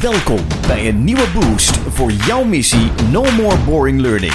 Welkom 0.00 0.38
bij 0.66 0.88
een 0.88 1.04
nieuwe 1.04 1.26
boost 1.34 1.76
voor 1.76 2.10
jouw 2.10 2.44
missie 2.44 2.90
No 3.10 3.24
More 3.36 3.56
Boring 3.66 4.00
Learning. 4.00 4.32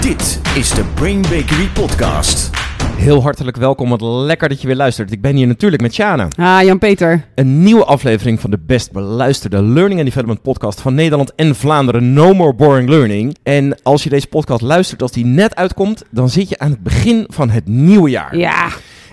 Dit 0.00 0.40
is 0.54 0.70
de 0.70 0.84
Brain 0.94 1.20
Bakery 1.22 1.68
Podcast. 1.74 2.50
Heel 2.96 3.22
hartelijk 3.22 3.56
welkom, 3.56 3.88
wat 3.88 4.00
lekker 4.00 4.48
dat 4.48 4.60
je 4.60 4.66
weer 4.66 4.76
luistert. 4.76 5.12
Ik 5.12 5.20
ben 5.20 5.36
hier 5.36 5.46
natuurlijk 5.46 5.82
met 5.82 5.94
Sjane. 5.94 6.28
Ah, 6.36 6.62
Jan-Peter. 6.62 7.24
Een 7.34 7.62
nieuwe 7.62 7.84
aflevering 7.84 8.40
van 8.40 8.50
de 8.50 8.58
best 8.66 8.92
beluisterde 8.92 9.62
Learning 9.62 10.00
and 10.00 10.08
Development 10.08 10.42
podcast 10.42 10.80
van 10.80 10.94
Nederland 10.94 11.34
en 11.34 11.54
Vlaanderen, 11.54 12.12
No 12.12 12.34
More 12.34 12.54
Boring 12.54 12.88
Learning. 12.88 13.36
En 13.42 13.82
als 13.82 14.02
je 14.02 14.10
deze 14.10 14.26
podcast 14.26 14.62
luistert 14.62 15.02
als 15.02 15.12
die 15.12 15.24
net 15.24 15.56
uitkomt, 15.56 16.04
dan 16.10 16.28
zit 16.28 16.48
je 16.48 16.58
aan 16.58 16.70
het 16.70 16.82
begin 16.82 17.24
van 17.28 17.50
het 17.50 17.66
nieuwe 17.68 18.10
jaar. 18.10 18.36
Ja. 18.36 18.68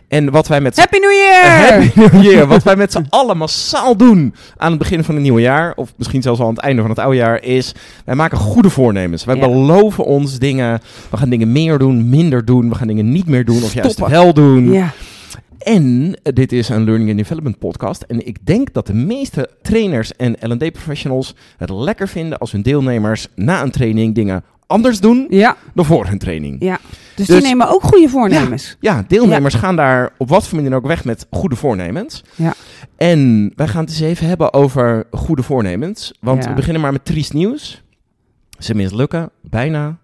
En 0.08 0.32
wat 0.32 0.48
wij 0.48 0.62
met 0.62 0.78
Happy 0.78 0.98
New 0.98 1.12
Year! 1.12 1.46
Happy 1.71 2.00
New 2.00 2.24
Year. 2.24 2.48
Wat 2.48 2.64
wij 2.64 2.76
met 2.76 2.92
z'n 2.92 3.06
allen 3.10 3.38
massaal 3.38 3.98
doen 3.98 4.34
aan 4.57 4.70
het 4.70 4.80
begin 4.80 5.04
van 5.04 5.14
het 5.14 5.24
nieuwe 5.24 5.42
jaar, 5.42 5.74
of 5.76 5.94
misschien 5.98 6.21
zelfs 6.21 6.39
al 6.39 6.48
aan 6.48 6.54
het 6.54 6.64
einde 6.64 6.82
van 6.82 6.89
het 6.89 7.00
oude 7.00 7.18
jaar, 7.18 7.43
is 7.43 7.71
wij 8.06 8.15
maken 8.15 8.38
goede 8.38 8.70
voornemens. 8.70 9.24
Wij 9.25 9.36
Ja. 9.36 9.42
beloven 9.48 10.04
ons 10.06 10.39
dingen. 10.39 10.79
We 11.10 11.18
gaan 11.18 11.29
dingen 11.29 11.51
meer 11.51 11.78
doen, 11.78 12.10
minder 12.10 12.46
doen. 12.46 12.70
We 12.70 12.75
gaan 12.75 12.88
dingen 12.88 13.12
niet 13.12 13.28
meer 13.28 13.46
doen 13.46 13.64
of 13.64 13.74
juist 13.74 14.00
wel 14.07 14.34
doen. 14.34 14.71
Ja. 14.71 14.92
En 15.57 16.15
eh, 16.24 16.34
dit 16.34 16.51
is 16.51 16.70
een 16.70 16.84
Learning 16.84 17.10
and 17.10 17.18
Development 17.18 17.60
podcast. 17.60 18.01
En 18.01 18.28
ik 18.28 18.37
denk 18.46 18.74
dat 18.74 18.87
de 18.87 18.93
meeste 18.93 19.50
trainers 19.62 20.15
en 20.15 20.36
L&D 20.39 20.71
professionals 20.71 21.36
het 21.57 21.70
lekker 21.70 22.07
vinden 22.07 22.37
als 22.37 22.51
hun 22.51 22.62
deelnemers 22.62 23.28
na 23.36 23.62
een 23.62 23.71
training 23.71 24.15
dingen 24.15 24.43
anders 24.68 25.00
doen 25.00 25.28
Ja. 25.29 25.56
dan 25.74 25.86
voor 25.86 26.06
hun 26.07 26.18
training. 26.18 26.57
ja. 26.60 26.79
Dus, 27.18 27.28
Dus- 27.28 27.38
die 27.38 27.48
nemen 27.48 27.70
ook 27.70 27.84
goede 27.84 28.10
voornemens. 28.10 28.78
Ja, 28.80 29.04
deelnemers 29.07 29.54
gaan 29.54 29.76
daar 29.76 30.14
op 30.18 30.30
wat 30.30 30.48
voor 30.48 30.62
manier 30.62 30.76
ook 30.76 30.88
weg 30.88 31.06
met 31.06 31.28
goede 31.32 31.56
voornemens. 31.56 32.23
Ja. 32.36 32.53
En 32.98 33.52
wij 33.56 33.67
gaan 33.67 33.81
het 33.81 33.90
eens 33.90 34.00
even 34.00 34.28
hebben 34.28 34.53
over 34.53 35.03
goede 35.12 35.44
voornemens. 35.44 36.14
Want 36.20 36.45
we 36.45 36.53
beginnen 36.53 36.81
maar 36.81 36.92
met 36.92 37.06
triest 37.06 37.34
nieuws. 37.34 37.84
Ze 38.59 38.76
mislukken 38.76 39.30
bijna 39.42 39.98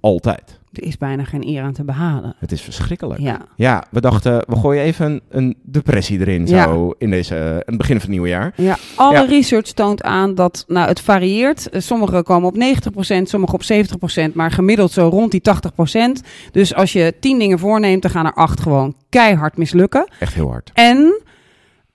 altijd. 0.00 0.60
Er 0.76 0.82
is 0.84 0.96
bijna 0.98 1.24
geen 1.24 1.46
eer 1.48 1.62
aan 1.62 1.72
te 1.72 1.84
behalen. 1.84 2.34
Het 2.38 2.52
is 2.52 2.60
verschrikkelijk. 2.60 3.20
Ja. 3.20 3.40
Ja, 3.56 3.84
we 3.90 4.00
dachten, 4.00 4.44
we 4.46 4.56
gooien 4.56 4.82
even 4.82 5.06
een, 5.06 5.22
een 5.28 5.56
depressie 5.62 6.20
erin 6.20 6.46
zo 6.48 6.54
Ja. 6.56 6.94
in 6.98 7.10
deze, 7.10 7.34
in 7.36 7.62
het 7.66 7.76
begin 7.76 7.94
van 7.94 8.00
het 8.00 8.08
nieuwe 8.10 8.28
jaar. 8.28 8.52
ja. 8.56 8.76
Alle 8.94 9.12
Ja. 9.18 9.24
research 9.24 9.72
toont 9.72 10.02
aan 10.02 10.34
dat, 10.34 10.64
nou, 10.68 10.88
het 10.88 11.00
varieert. 11.00 11.68
Eh, 11.70 11.80
Sommige 11.80 12.22
komen 12.22 12.48
op 12.48 12.56
90%, 12.56 13.28
sommige 13.28 13.54
op 13.54 13.62
70%, 13.62 14.34
maar 14.34 14.50
gemiddeld 14.50 14.92
zo 14.92 15.08
rond 15.08 15.30
die 15.30 15.40
80%. 15.40 16.22
Dus 16.52 16.74
als 16.74 16.92
je 16.92 17.14
10 17.20 17.38
dingen 17.38 17.58
voorneemt, 17.58 18.02
dan 18.02 18.10
gaan 18.10 18.26
er 18.26 18.34
8 18.34 18.60
gewoon 18.60 18.94
keihard 19.08 19.56
mislukken. 19.56 20.08
Echt 20.18 20.34
heel 20.34 20.50
hard. 20.50 20.70
En 20.74 21.22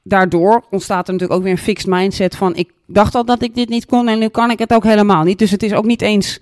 daardoor 0.04 0.64
ontstaat 0.70 1.08
er 1.08 1.14
natuurlijk 1.14 1.40
ook 1.40 1.44
weer 1.46 1.56
een 1.56 1.64
fixed 1.64 1.88
mindset 1.90 2.36
van 2.36 2.56
ik 2.56 2.72
dacht 2.88 3.16
al 3.16 3.26
dat 3.26 3.42
ik 3.42 3.56
dit 3.56 3.70
niet 3.70 3.86
kon 3.86 4.08
en 4.08 4.20
nu 4.20 4.28
kan 4.28 4.52
ik 4.52 4.60
het 4.60 4.74
ook 4.74 4.84
helemaal 4.84 5.24
niet. 5.24 5.40
Dus 5.40 5.52
het 5.52 5.64
is 5.64 5.74
ook 5.74 5.86
niet 5.86 6.02
eens 6.02 6.40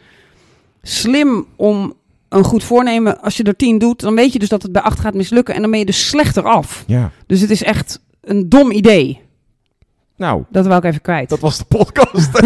slim 0.82 1.46
om 1.56 1.94
een 2.30 2.44
goed 2.44 2.64
voornemen. 2.64 3.22
Als 3.22 3.38
je 3.38 3.44
er 3.44 3.56
tien 3.56 3.78
doet, 3.78 4.00
dan 4.00 4.16
weet 4.16 4.34
je 4.34 4.40
dus 4.40 4.50
dat 4.50 4.62
het 4.64 4.72
bij 4.72 4.82
acht 4.82 5.00
gaat 5.00 5.14
mislukken 5.14 5.56
en 5.56 5.62
dan 5.62 5.70
ben 5.72 5.80
je 5.80 5.86
dus 5.86 6.08
slechter 6.08 6.44
af. 6.44 6.84
Ja. 6.88 7.12
Dus 7.28 7.42
het 7.42 7.50
is 7.50 7.64
echt 7.64 8.02
een 8.22 8.50
dom 8.50 8.72
idee. 8.72 9.26
Nou, 10.18 10.44
Dat 10.50 10.66
wou 10.66 10.78
ik 10.78 10.84
even 10.84 11.02
kwijt. 11.02 11.30
dat 11.30 11.40
was 11.40 11.58
de 11.58 11.64
podcast. 11.66 12.36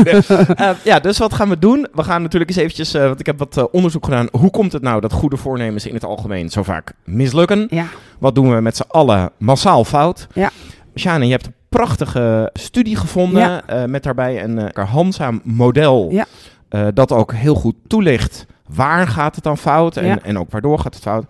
Eh, 0.55 0.69
ja, 0.83 0.99
dus 0.99 1.17
wat 1.17 1.33
gaan 1.33 1.49
we 1.49 1.59
doen? 1.59 1.88
We 1.93 2.03
gaan 2.03 2.21
natuurlijk 2.21 2.51
eens 2.51 2.59
eventjes, 2.59 2.93
eh, 2.93 3.03
want 3.07 3.19
ik 3.19 3.25
heb 3.25 3.39
wat 3.39 3.57
eh, 3.57 3.63
onderzoek 3.71 4.05
gedaan. 4.05 4.27
Hoe 4.31 4.49
komt 4.49 4.71
het 4.71 4.81
nou 4.81 5.01
dat 5.01 5.11
goede 5.13 5.38
voornemens 5.38 5.85
in 5.85 5.93
het 5.93 6.03
algemeen 6.05 6.49
zo 6.49 6.63
vaak 6.63 6.93
mislukken? 7.05 7.67
Ja, 7.69 7.85
Wat 8.19 8.35
doen 8.35 8.55
we 8.55 8.61
met 8.61 8.75
z'n 8.77 8.83
allen 8.88 9.31
massaal 9.38 9.85
fout? 9.85 10.27
Ja. 10.33 10.49
Sjane, 10.95 11.25
je 11.25 11.31
hebt 11.31 11.45
een 11.45 11.53
prachtige 11.69 12.49
studie 12.53 12.95
gevonden 12.95 13.41
Ja. 13.67 13.88
met 13.88 14.03
daarbij 14.03 14.43
een 14.43 14.71
handzaam 14.73 15.41
model 15.43 16.11
Ja. 16.11 16.91
dat 16.91 17.11
ook 17.11 17.33
heel 17.33 17.55
goed 17.55 17.75
toelicht 17.88 18.45
waar 18.75 19.08
gaat 19.08 19.36
het 19.36 19.44
dan 19.44 19.58
fout 19.58 19.97
en, 19.97 20.05
Ja. 20.05 20.19
en 20.23 20.38
ook 20.39 20.52
waardoor 20.52 20.80
gaat 20.80 20.94
het 20.94 21.03
fout. 21.03 21.25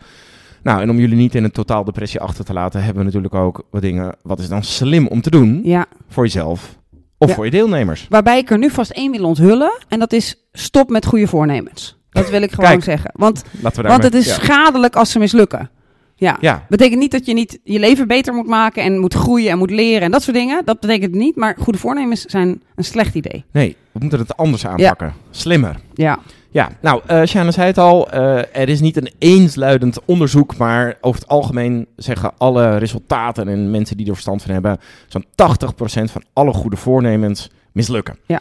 Nou, 0.63 0.81
en 0.81 0.89
om 0.89 0.97
jullie 0.99 1.15
niet 1.17 1.35
in 1.35 1.43
een 1.43 1.51
totaal 1.51 1.83
depressie 1.83 2.19
achter 2.19 2.45
te 2.45 2.53
laten, 2.53 2.79
hebben 2.79 2.97
we 2.97 3.03
natuurlijk 3.05 3.35
ook 3.35 3.63
wat 3.71 3.81
dingen. 3.81 4.15
Wat 4.23 4.39
is 4.39 4.49
dan 4.49 4.63
slim 4.63 5.07
om 5.07 5.21
te 5.21 5.29
doen 5.29 5.61
ja. 5.63 5.85
voor 6.09 6.23
jezelf 6.23 6.75
of 7.17 7.27
Ja. 7.29 7.35
voor 7.35 7.45
je 7.45 7.51
deelnemers? 7.51 8.05
Waarbij 8.09 8.37
ik 8.37 8.49
er 8.51 8.57
nu 8.57 8.69
vast 8.69 8.91
één 8.91 9.11
wil 9.11 9.23
onthullen 9.25 9.71
en 9.87 9.99
dat 9.99 10.13
is 10.13 10.35
stop 10.51 10.89
met 10.89 11.05
goede 11.05 11.27
voornemens. 11.27 11.99
Dat 12.09 12.29
wil 12.29 12.41
ik 12.41 12.51
gewoon 12.55 12.69
Kijk. 12.69 12.83
zeggen. 12.83 13.11
Want, 13.13 13.43
want 13.61 14.03
het 14.03 14.13
is 14.13 14.25
ja. 14.25 14.33
schadelijk 14.33 14.95
als 14.95 15.11
ze 15.11 15.19
mislukken. 15.19 15.69
Ja. 16.15 16.37
Ja, 16.39 16.65
Betekent 16.69 16.99
niet 16.99 17.11
dat 17.11 17.25
je 17.25 17.33
niet 17.33 17.59
je 17.63 17.79
leven 17.79 18.07
beter 18.07 18.33
moet 18.33 18.47
maken 18.47 18.83
en 18.83 18.99
moet 18.99 19.13
groeien 19.13 19.51
en 19.51 19.57
moet 19.57 19.71
leren 19.71 20.01
en 20.01 20.11
dat 20.11 20.21
soort 20.21 20.35
dingen. 20.35 20.61
Dat 20.65 20.79
betekent 20.79 21.13
niet, 21.13 21.35
maar 21.35 21.55
goede 21.59 21.79
voornemens 21.79 22.21
zijn 22.25 22.61
een 22.75 22.83
slecht 22.83 23.15
idee. 23.15 23.45
nee, 23.51 23.75
we 23.91 23.99
moeten 23.99 24.19
het 24.19 24.37
anders 24.37 24.65
aanpakken. 24.65 25.13
Slimmer. 25.31 25.75
Ja, 25.93 26.19
ja, 26.53 26.71
nou, 26.81 27.01
eh, 27.05 27.19
uh, 27.19 27.25
Shana 27.25 27.51
zei 27.51 27.67
het 27.67 27.77
al, 27.77 28.13
uh, 28.13 28.37
er 28.37 28.69
is 28.69 28.79
niet 28.79 28.97
een 28.97 29.09
eensluidend 29.17 30.05
onderzoek, 30.05 30.57
maar 30.57 30.97
over 31.01 31.21
het 31.21 31.29
algemeen 31.29 31.87
zeggen 31.95 32.37
alle 32.37 32.77
resultaten 32.77 33.47
en 33.47 33.71
mensen 33.71 33.97
die 33.97 34.05
er 34.05 34.13
verstand 34.13 34.41
van 34.41 34.51
hebben, 34.51 34.77
zo'n 35.07 35.25
80% 35.25 36.11
van 36.11 36.23
alle 36.33 36.53
goede 36.53 36.75
voornemens 36.75 37.49
mislukken. 37.71 38.17
Ja. 38.25 38.39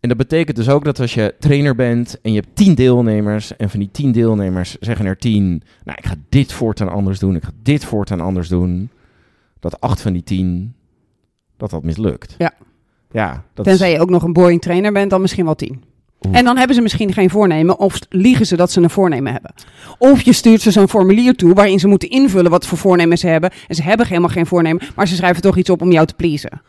En 0.00 0.08
dat 0.08 0.18
betekent 0.18 0.56
dus 0.56 0.68
ook 0.68 0.84
dat 0.84 1.00
als 1.00 1.14
je 1.14 1.34
trainer 1.38 1.74
bent 1.74 2.20
en 2.20 2.32
je 2.32 2.40
hebt 2.40 2.56
10 2.56 2.74
deelnemers 2.74 3.56
en 3.56 3.70
van 3.70 3.80
die 3.80 3.90
10 3.90 4.12
deelnemers 4.12 4.76
zeggen 4.80 5.06
er 5.06 5.18
10, 5.18 5.62
nou, 5.84 5.98
ik 5.98 6.06
ga 6.06 6.14
dit 6.28 6.52
voortaan 6.52 6.88
anders 6.88 7.18
doen, 7.18 7.36
ik 7.36 7.44
ga 7.44 7.52
dit 7.62 7.84
voortaan 7.84 8.20
anders 8.20 8.48
doen, 8.48 8.90
dat 9.60 9.80
8 9.80 10.00
van 10.00 10.12
die 10.12 10.22
10, 10.22 10.74
dat 11.56 11.70
dat 11.70 11.82
mislukt. 11.82 12.34
Ja. 12.38 12.52
Ja, 13.10 13.44
dat 13.54 13.64
Tenzij 13.64 13.92
je 13.92 14.00
ook 14.00 14.10
nog 14.10 14.22
een 14.22 14.32
boring 14.32 14.60
trainer 14.60 14.92
bent, 14.92 15.10
dan 15.10 15.20
misschien 15.20 15.44
wel 15.44 15.54
10. 15.54 15.82
En 16.30 16.44
dan 16.44 16.56
hebben 16.56 16.76
ze 16.76 16.82
misschien 16.82 17.12
geen 17.12 17.30
voornemen 17.30 17.78
of 17.78 17.98
liegen 18.08 18.46
ze 18.46 18.56
dat 18.56 18.70
ze 18.70 18.80
een 18.80 18.90
voornemen 18.90 19.32
hebben. 19.32 19.54
Of 19.98 20.22
je 20.22 20.32
stuurt 20.32 20.60
ze 20.60 20.70
zo'n 20.70 20.88
formulier 20.88 21.34
toe 21.34 21.54
waarin 21.54 21.78
ze 21.78 21.88
moeten 21.88 22.10
invullen 22.10 22.50
wat 22.50 22.66
voor 22.66 22.78
voornemen 22.78 23.18
ze 23.18 23.26
hebben. 23.26 23.50
En 23.68 23.74
ze 23.74 23.82
hebben 23.82 24.06
helemaal 24.06 24.28
geen 24.28 24.46
voornemen, 24.46 24.82
maar 24.96 25.08
ze 25.08 25.14
schrijven 25.14 25.42
toch 25.42 25.56
iets 25.56 25.70
op 25.70 25.82
om 25.82 25.92
jou 25.92 26.06
te 26.06 26.14
pleasen. 26.14 26.60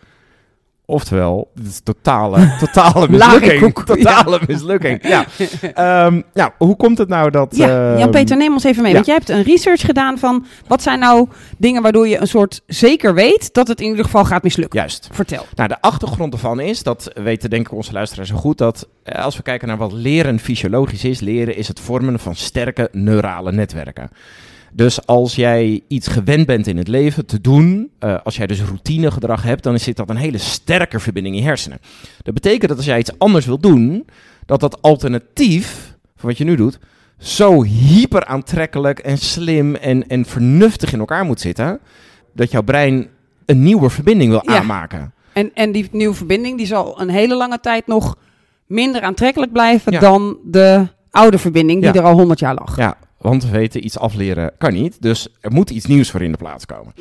Oftewel, 0.86 1.52
dit 1.56 1.68
is 1.68 1.80
totale, 1.84 2.54
totale 2.66 3.10
mislukking. 3.10 3.74
Totale 3.86 4.40
mislukking. 4.48 5.08
Ja. 5.08 5.26
Nou, 6.34 6.52
hoe 6.58 6.76
komt 6.76 6.98
het 6.98 7.08
nou 7.08 7.30
dat... 7.32 7.56
Ja, 7.56 7.90
ehm, 7.90 8.00
Jan-Peter, 8.00 8.38
neem 8.38 8.54
ons 8.54 8.64
even 8.64 8.82
mee. 8.82 8.92
ja. 8.92 8.96
Want 8.96 9.06
jij 9.08 9.16
hebt 9.16 9.30
een 9.30 9.44
research 9.44 9.82
gedaan 9.82 10.18
van 10.20 10.46
wat 10.68 10.82
zijn 10.82 11.00
nou 11.00 11.28
dingen 11.58 11.82
waardoor 11.82 12.08
je 12.08 12.22
een 12.22 12.28
soort 12.28 12.62
zeker 12.68 13.14
weet 13.14 13.54
dat 13.54 13.68
het 13.68 13.82
in 13.82 13.88
ieder 13.88 14.06
geval 14.06 14.26
gaat 14.26 14.44
mislukken. 14.44 14.80
Juist. 14.80 15.10
Vertel. 15.12 15.46
Nou, 15.56 15.70
de 15.70 15.82
achtergrond 15.82 16.34
ervan 16.34 16.60
is, 16.60 16.84
dat 16.84 17.12
weten 17.14 17.50
denk 17.50 17.68
ik 17.68 17.74
onze 17.74 17.92
luisteraars 17.94 18.30
zo 18.30 18.36
goed, 18.36 18.58
dat 18.58 18.88
eh, 19.04 19.24
als 19.24 19.38
we 19.38 19.44
kijken 19.44 19.68
naar 19.68 19.78
wat 19.78 19.92
leren 19.92 20.40
fysiologisch 20.40 21.04
is, 21.04 21.20
leren 21.20 21.56
is 21.56 21.68
het 21.68 21.80
vormen 21.80 22.20
van 22.20 22.36
sterke 22.36 22.90
neurale 22.92 23.52
netwerken. 23.52 24.10
Dus 24.76 25.06
als 25.06 25.36
jij 25.36 25.82
iets 25.88 26.08
gewend 26.08 26.46
bent 26.46 26.68
in 26.68 26.78
het 26.78 26.88
leven 26.88 27.26
te 27.26 27.42
doen, 27.42 27.92
eh, 28.00 28.18
als 28.24 28.36
jij 28.36 28.48
dus 28.48 28.62
routinegedrag 28.62 29.44
hebt, 29.44 29.64
dan 29.64 29.80
zit 29.80 29.96
dat 29.96 30.10
een 30.10 30.16
hele 30.16 30.38
sterke 30.38 31.00
verbinding 31.00 31.36
in 31.36 31.42
je 31.42 31.48
hersenen. 31.48 31.80
Dat 32.22 32.34
betekent 32.34 32.68
dat 32.70 32.78
als 32.78 32.86
jij 32.86 33.00
iets 33.00 33.18
anders 33.18 33.46
wil 33.46 33.60
doen, 33.60 34.06
dat 34.46 34.60
dat 34.60 34.82
alternatief 34.82 35.96
van 36.16 36.30
wat 36.30 36.38
je 36.38 36.44
nu 36.44 36.56
doet, 36.56 36.80
zo 37.18 37.64
hyper 37.64 38.26
aantrekkelijk 38.26 39.00
en 39.00 39.18
slim 39.18 39.76
en, 39.76 40.08
en 40.08 40.26
vernuftig 40.26 40.94
in 40.94 41.00
elkaar 41.00 41.26
moet 41.26 41.42
zitten, 41.42 41.80
dat 42.34 42.52
jouw 42.52 42.64
brein 42.64 43.08
een 43.46 43.64
nieuwe 43.64 43.90
verbinding 43.90 44.30
wil 44.30 44.42
Ja. 44.46 44.58
aanmaken. 44.60 45.14
En, 45.34 45.52
en 45.54 45.72
die 45.72 45.88
nieuwe 45.92 46.16
verbinding 46.16 46.58
die 46.58 46.66
zal 46.68 47.02
een 47.02 47.10
hele 47.10 47.36
lange 47.36 47.60
tijd 47.60 47.88
nog 47.88 48.16
minder 48.68 49.02
aantrekkelijk 49.02 49.52
blijven 49.52 49.92
Ja. 49.92 50.00
dan 50.00 50.38
de 50.46 50.88
oude 51.12 51.38
verbinding 51.38 51.82
die 51.82 51.94
Ja. 51.94 52.00
er 52.00 52.06
al 52.06 52.14
honderd 52.14 52.40
jaar 52.40 52.54
lag. 52.56 52.78
Ja, 52.78 52.98
want 53.26 53.44
we 53.44 53.50
weten, 53.50 53.86
iets 53.86 53.98
afleren 53.98 54.52
kan 54.58 54.74
niet. 54.74 55.02
Dus 55.02 55.28
er 55.42 55.52
moet 55.52 55.70
iets 55.70 55.86
nieuws 55.86 56.12
voor 56.12 56.22
in 56.22 56.32
de 56.32 56.38
plaats 56.38 56.66
komen. 56.66 56.94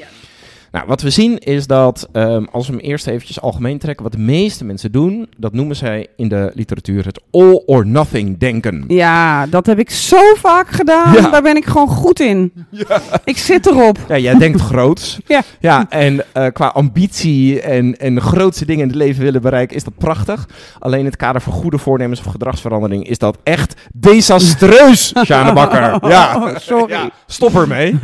Nou, 0.75 0.87
wat 0.87 1.03
we 1.03 1.11
zien 1.11 1.39
is 1.39 1.67
dat, 1.67 2.09
ehm, 2.13 2.45
als 2.53 2.67
we 2.67 2.73
hem 2.73 2.83
eerst 2.83 3.07
eventjes 3.07 3.41
algemeen 3.41 3.79
trekken, 3.79 4.05
wat 4.05 4.13
de 4.13 4.19
meeste 4.19 4.65
mensen 4.65 4.93
doen, 4.93 5.29
dat 5.37 5.53
noemen 5.53 5.77
zij 5.77 6.07
in 6.17 6.29
de 6.29 6.51
literatuur 6.55 7.05
het 7.05 7.21
all 7.31 7.63
or 7.67 7.87
nothing 7.87 8.39
denken. 8.39 8.85
Ja, 8.89 9.47
dat 9.47 9.67
heb 9.67 9.79
ik 9.79 9.91
zo 9.91 10.35
vaak 10.35 10.69
gedaan. 10.69 11.13
Ja. 11.13 11.31
Daar 11.31 11.43
ben 11.43 11.57
ik 11.57 11.65
gewoon 11.65 11.89
goed 11.89 12.21
in. 12.21 12.53
Ik 13.25 13.37
zit 13.37 13.67
erop. 13.67 13.99
Ja, 14.09 14.19
jij 14.19 14.35
denkt 14.35 14.61
groots. 14.61 15.19
Ja. 15.27 15.43
ja 15.61 15.87
en 15.89 16.25
eh, 16.33 16.47
qua 16.53 16.67
ambitie 16.67 17.61
en, 17.61 17.99
en 17.99 18.21
grootste 18.21 18.65
dingen 18.65 18.83
in 18.83 18.89
het 18.89 18.97
leven 18.97 19.23
willen 19.23 19.43
bereiken, 19.43 19.77
is 19.77 19.85
dat 19.85 19.97
prachtig. 19.99 20.49
Alleen 20.79 20.99
in 20.99 21.05
het 21.05 21.17
kader 21.17 21.41
van 21.41 21.53
goede 21.53 21.79
voornemens 21.79 22.21
of 22.21 22.27
gedragsverandering 22.27 23.09
is 23.09 23.19
dat 23.19 23.39
echt 23.43 23.75
desastreus, 23.93 25.13
Sjane 25.25 25.53
Bakker. 25.53 26.09
Ja, 26.09 26.59
sorry. 26.59 26.93
Ja, 26.93 27.11
stop 27.27 27.55
ermee. 27.55 27.99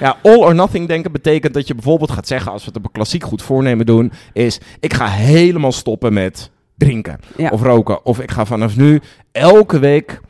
Ja, 0.00 0.16
all 0.22 0.38
or 0.38 0.54
nothing 0.54 0.88
denken 0.88 1.12
betekent 1.12 1.54
dat 1.54 1.66
je 1.66 1.74
bijvoorbeeld 1.74 2.14
gaat 2.16 2.26
zeggen, 2.26 2.52
als 2.52 2.60
we 2.62 2.68
het 2.68 2.76
op 2.78 2.84
een 2.84 2.92
klassiek 2.92 3.24
goed 3.24 3.42
voornemen 3.42 3.86
doen, 3.86 4.12
is 4.32 4.58
ik 4.80 4.94
ga 4.94 5.06
helemaal 5.08 5.72
stoppen 5.72 6.12
met 6.12 6.50
drinken 6.76 7.18
Ja. 7.36 7.48
of 7.48 7.62
roken. 7.62 8.04
Of 8.06 8.20
ik 8.20 8.30
ga 8.30 8.44
vanaf 8.44 8.76
nu 8.76 9.00
elke 9.32 9.78
week 9.78 10.20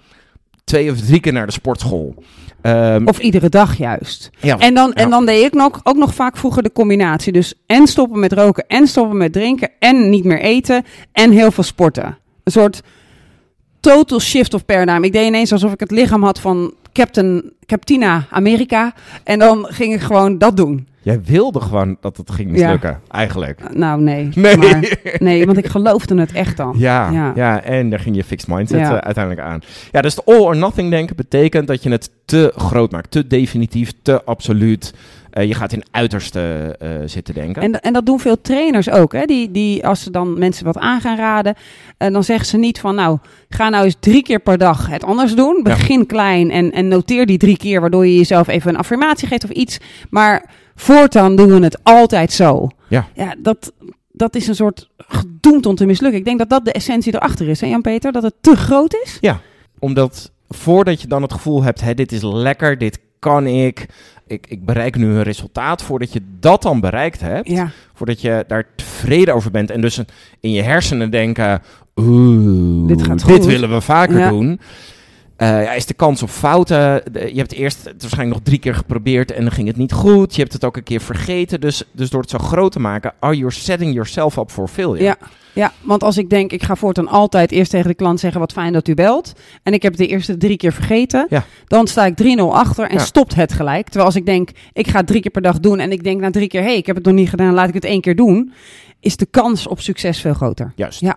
twee 0.64 0.90
of 0.90 1.00
drie 1.00 1.20
keer 1.20 1.32
naar 1.32 1.46
de 1.46 1.52
sportschool. 1.52 2.14
Ehm, 2.62 3.06
Of 3.06 3.18
iedere 3.18 3.48
dag 3.48 3.76
juist. 3.76 4.30
ja, 4.40 4.58
En 4.58 4.74
dan, 4.74 4.92
en 4.92 5.10
dan 5.10 5.26
deed 5.26 5.44
ik 5.44 5.52
nog, 5.54 5.80
ook 5.82 5.96
nog 5.96 6.14
vaak 6.14 6.36
vroeger 6.36 6.62
de 6.62 6.72
combinatie. 6.72 7.32
Dus 7.32 7.54
en 7.66 7.86
stoppen 7.86 8.18
met 8.20 8.32
roken, 8.32 8.64
en 8.66 8.86
stoppen 8.86 9.16
met 9.16 9.32
drinken, 9.32 9.70
en 9.78 10.10
niet 10.10 10.24
meer 10.24 10.40
eten, 10.40 10.84
en 11.12 11.30
heel 11.30 11.50
veel 11.50 11.64
sporten. 11.64 12.18
Een 12.44 12.52
soort 12.52 12.82
total 13.80 14.20
shift 14.20 14.54
of 14.54 14.64
paradigm. 14.64 15.04
Ik 15.04 15.12
deed 15.12 15.26
ineens 15.26 15.52
alsof 15.52 15.72
ik 15.72 15.80
het 15.80 15.90
lichaam 15.90 16.22
had 16.24 16.40
van 16.40 16.74
Captain, 16.92 17.52
Captina 17.66 18.26
Amerika. 18.30 18.94
En 19.24 19.38
dan 19.38 19.66
ging 19.70 19.94
ik 19.94 20.00
gewoon 20.00 20.38
dat 20.38 20.56
doen. 20.56 20.88
Jij 21.06 21.23
wilde 21.25 21.61
gewoon 21.61 21.97
dat 22.00 22.17
het 22.17 22.31
ging 22.31 22.50
mislukken, 22.50 23.00
eigenlijk. 23.11 23.75
Nou, 23.75 24.00
nee. 24.00 24.29
Nee. 24.35 24.56
Maar, 24.56 24.99
nee, 25.19 25.47
want 25.47 25.58
ik 25.58 25.67
geloofde 25.67 26.20
het 26.20 26.32
echt 26.32 26.56
dan. 26.56 26.75
Ja, 26.79 27.11
ja. 27.11 27.32
Ja. 27.35 27.62
en 27.62 27.91
daar 27.91 28.00
ging 28.00 28.17
je 28.17 28.25
fixed 28.25 28.49
mindset 28.49 28.79
Ja. 28.81 28.91
eh, 28.91 28.99
uiteindelijk 28.99 29.47
aan. 29.47 29.61
Ja, 29.93 30.00
dus 30.00 30.14
de 30.14 30.23
all 30.25 30.38
or 30.41 30.56
nothing 30.56 30.91
denken 30.91 31.17
betekent 31.17 31.67
dat 31.67 31.82
je 31.82 31.91
het 31.91 32.11
te 32.25 32.53
groot 32.56 32.91
maakt, 32.91 33.11
te 33.11 33.26
definitief, 33.26 33.93
te 34.03 34.25
absoluut. 34.25 34.94
Eh, 35.31 35.47
je 35.47 35.55
gaat 35.55 35.73
in 35.73 35.85
uiterste 35.91 36.76
eh, 36.79 36.88
zitten 37.05 37.35
denken. 37.35 37.62
En, 37.62 37.81
en 37.81 37.93
dat 37.93 38.06
doen 38.06 38.20
veel 38.20 38.41
trainers 38.41 38.91
ook. 38.91 39.12
Hè? 39.12 39.25
Die, 39.25 39.50
die, 39.50 39.87
als 39.87 40.03
ze 40.03 40.11
dan 40.11 40.38
mensen 40.38 40.64
wat 40.64 40.79
aan 40.79 41.00
gaan 41.00 41.17
raden, 41.17 41.55
en 41.99 42.12
dan 42.12 42.25
zeggen 42.25 42.47
ze 42.47 42.56
niet 42.56 42.81
van 42.81 42.94
nou, 42.94 43.19
ga 43.49 43.69
nou 43.69 43.85
eens 43.85 43.97
drie 44.00 44.23
keer 44.23 44.41
per 44.41 44.58
dag 44.58 44.87
het 44.87 45.05
anders 45.05 45.35
doen. 45.35 45.61
Begin 45.62 46.06
klein 46.06 46.50
en, 46.50 46.73
en 46.73 46.88
noteer 46.88 47.26
die 47.26 47.38
drie 47.38 47.56
keer, 47.56 47.81
waardoor 47.81 48.06
je 48.06 48.17
jezelf 48.17 48.49
even 48.49 48.70
een 48.70 48.79
affirmatie 48.79 49.29
geeft 49.29 49.44
of 49.44 49.50
iets. 49.50 49.79
Maar 50.11 50.44
voortaan 50.76 51.37
doen 51.37 51.49
we 51.49 51.64
het 51.64 51.78
altijd 51.82 52.32
zo. 52.32 52.69
Ja. 52.88 53.06
ja 53.14 53.34
dat, 53.38 53.73
dat 54.12 54.34
is 54.34 54.46
een 54.49 54.55
soort 54.55 54.88
gedoemd 54.99 55.67
om 55.67 55.75
te 55.75 55.87
mislukken. 55.87 56.19
Ik 56.19 56.25
denk 56.25 56.38
dat 56.38 56.50
dat 56.50 56.64
de 56.64 56.73
essentie 56.73 57.14
erachter 57.14 57.49
is, 57.49 57.61
hè 57.61 57.67
Jan-Peter? 57.67 58.12
Dat 58.12 58.23
het 58.23 58.34
te 58.40 58.56
groot 58.56 58.96
is? 59.05 59.19
Omdat 59.78 60.32
voordat 60.49 61.00
je 61.00 61.08
dan 61.08 61.23
het 61.23 61.32
gevoel 61.32 61.62
hebt, 61.62 61.81
hè, 61.81 61.94
dit 61.94 62.12
is 62.12 62.23
lekker, 62.23 62.78
dit 62.78 62.99
kan 63.19 63.46
ik, 63.46 63.87
ik, 64.26 64.46
ik 64.49 64.64
bereik 64.64 64.96
nu 64.96 65.06
een 65.06 65.23
resultaat. 65.23 65.82
Voordat 65.82 66.12
je 66.12 66.20
dat 66.40 66.62
dan 66.62 66.81
bereikt 66.81 67.20
hebt, 67.20 67.49
Ja. 67.49 67.70
voordat 67.94 68.20
je 68.20 68.44
daar 68.46 68.67
tevreden 68.76 69.34
over 69.34 69.50
bent 69.50 69.70
en 69.70 69.81
dus 69.81 70.00
in 70.40 70.50
je 70.52 70.62
hersenen 70.62 71.11
denken, 71.11 71.62
oeh, 71.96 72.88
Dit 72.88 73.02
gaat 73.02 73.22
goed. 73.22 73.44
willen 73.44 73.70
we 73.72 73.81
vaker 73.81 74.19
Ja. 74.19 74.29
doen. 74.29 74.61
Eh, 75.36 75.48
ja, 75.48 75.72
is 75.72 75.86
de 75.86 75.94
kans 75.94 76.22
op 76.22 76.28
fouten. 76.28 77.02
de- 77.12 77.30
je 77.32 77.38
hebt 77.38 77.52
eerst 77.52 77.84
het 77.84 78.00
waarschijnlijk 78.02 78.36
nog 78.38 78.46
drie 78.46 78.58
keer 78.58 78.74
geprobeerd 78.74 79.30
en 79.32 79.42
dan 79.42 79.52
ging 79.52 79.66
het 79.68 79.76
niet 79.76 79.92
goed. 79.92 80.34
Je 80.34 80.40
hebt 80.40 80.52
het 80.52 80.64
ook 80.64 80.76
een 80.76 80.82
keer 80.82 81.00
vergeten. 81.00 81.60
Dus, 81.60 81.82
dus 81.92 82.10
door 82.10 82.20
het 82.20 82.30
zo 82.30 82.38
groot 82.38 82.72
te 82.72 82.80
maken, 82.80 83.12
are 83.20 83.36
you 83.36 83.50
setting 83.52 83.92
yourself 83.92 84.36
up 84.36 84.50
for 84.50 84.68
failure? 84.68 85.02
Ja. 85.04 85.16
Ja, 85.52 85.72
want 85.82 86.02
als 86.02 86.18
ik 86.18 86.30
denk, 86.30 86.52
ik 86.52 86.62
ga 86.62 86.76
voortaan 86.76 87.08
altijd 87.08 87.50
eerst 87.50 87.70
tegen 87.70 87.88
de 87.88 87.94
klant 87.94 88.20
zeggen 88.20 88.40
wat 88.40 88.52
fijn 88.52 88.72
dat 88.72 88.88
u 88.88 88.94
belt. 88.94 89.32
En 89.62 89.72
ik 89.72 89.82
heb 89.82 89.92
het 89.92 90.00
de 90.00 90.06
eerste 90.06 90.36
drie 90.36 90.56
keer 90.56 90.72
vergeten. 90.72 91.26
Ja. 91.30 91.44
Dan 91.66 91.86
sta 91.86 92.06
ik 92.06 92.16
3-0 92.16 92.54
achter 92.54 92.88
en 92.88 92.96
Ja. 92.96 93.04
stopt 93.04 93.34
het 93.34 93.52
gelijk. 93.52 93.84
Terwijl 93.84 94.04
als 94.06 94.16
ik 94.16 94.26
denk, 94.26 94.50
ik 94.72 94.86
ga 94.88 94.98
het 94.98 95.06
drie 95.06 95.20
keer 95.20 95.30
per 95.30 95.42
dag 95.42 95.60
doen. 95.60 95.78
En 95.78 95.92
ik 95.92 96.04
denk 96.04 96.20
na 96.20 96.30
drie 96.30 96.48
keer, 96.48 96.60
hé, 96.60 96.66
hey, 96.66 96.76
ik 96.76 96.86
heb 96.86 96.96
het 96.96 97.04
nog 97.04 97.14
niet 97.14 97.28
gedaan, 97.28 97.54
laat 97.54 97.68
ik 97.68 97.74
het 97.74 97.84
één 97.84 98.00
keer 98.00 98.16
doen. 98.16 98.52
Is 99.00 99.16
de 99.16 99.26
kans 99.26 99.66
op 99.66 99.80
succes 99.80 100.20
veel 100.20 100.34
groter. 100.34 100.72
Juist. 100.74 101.00
Ja. 101.00 101.16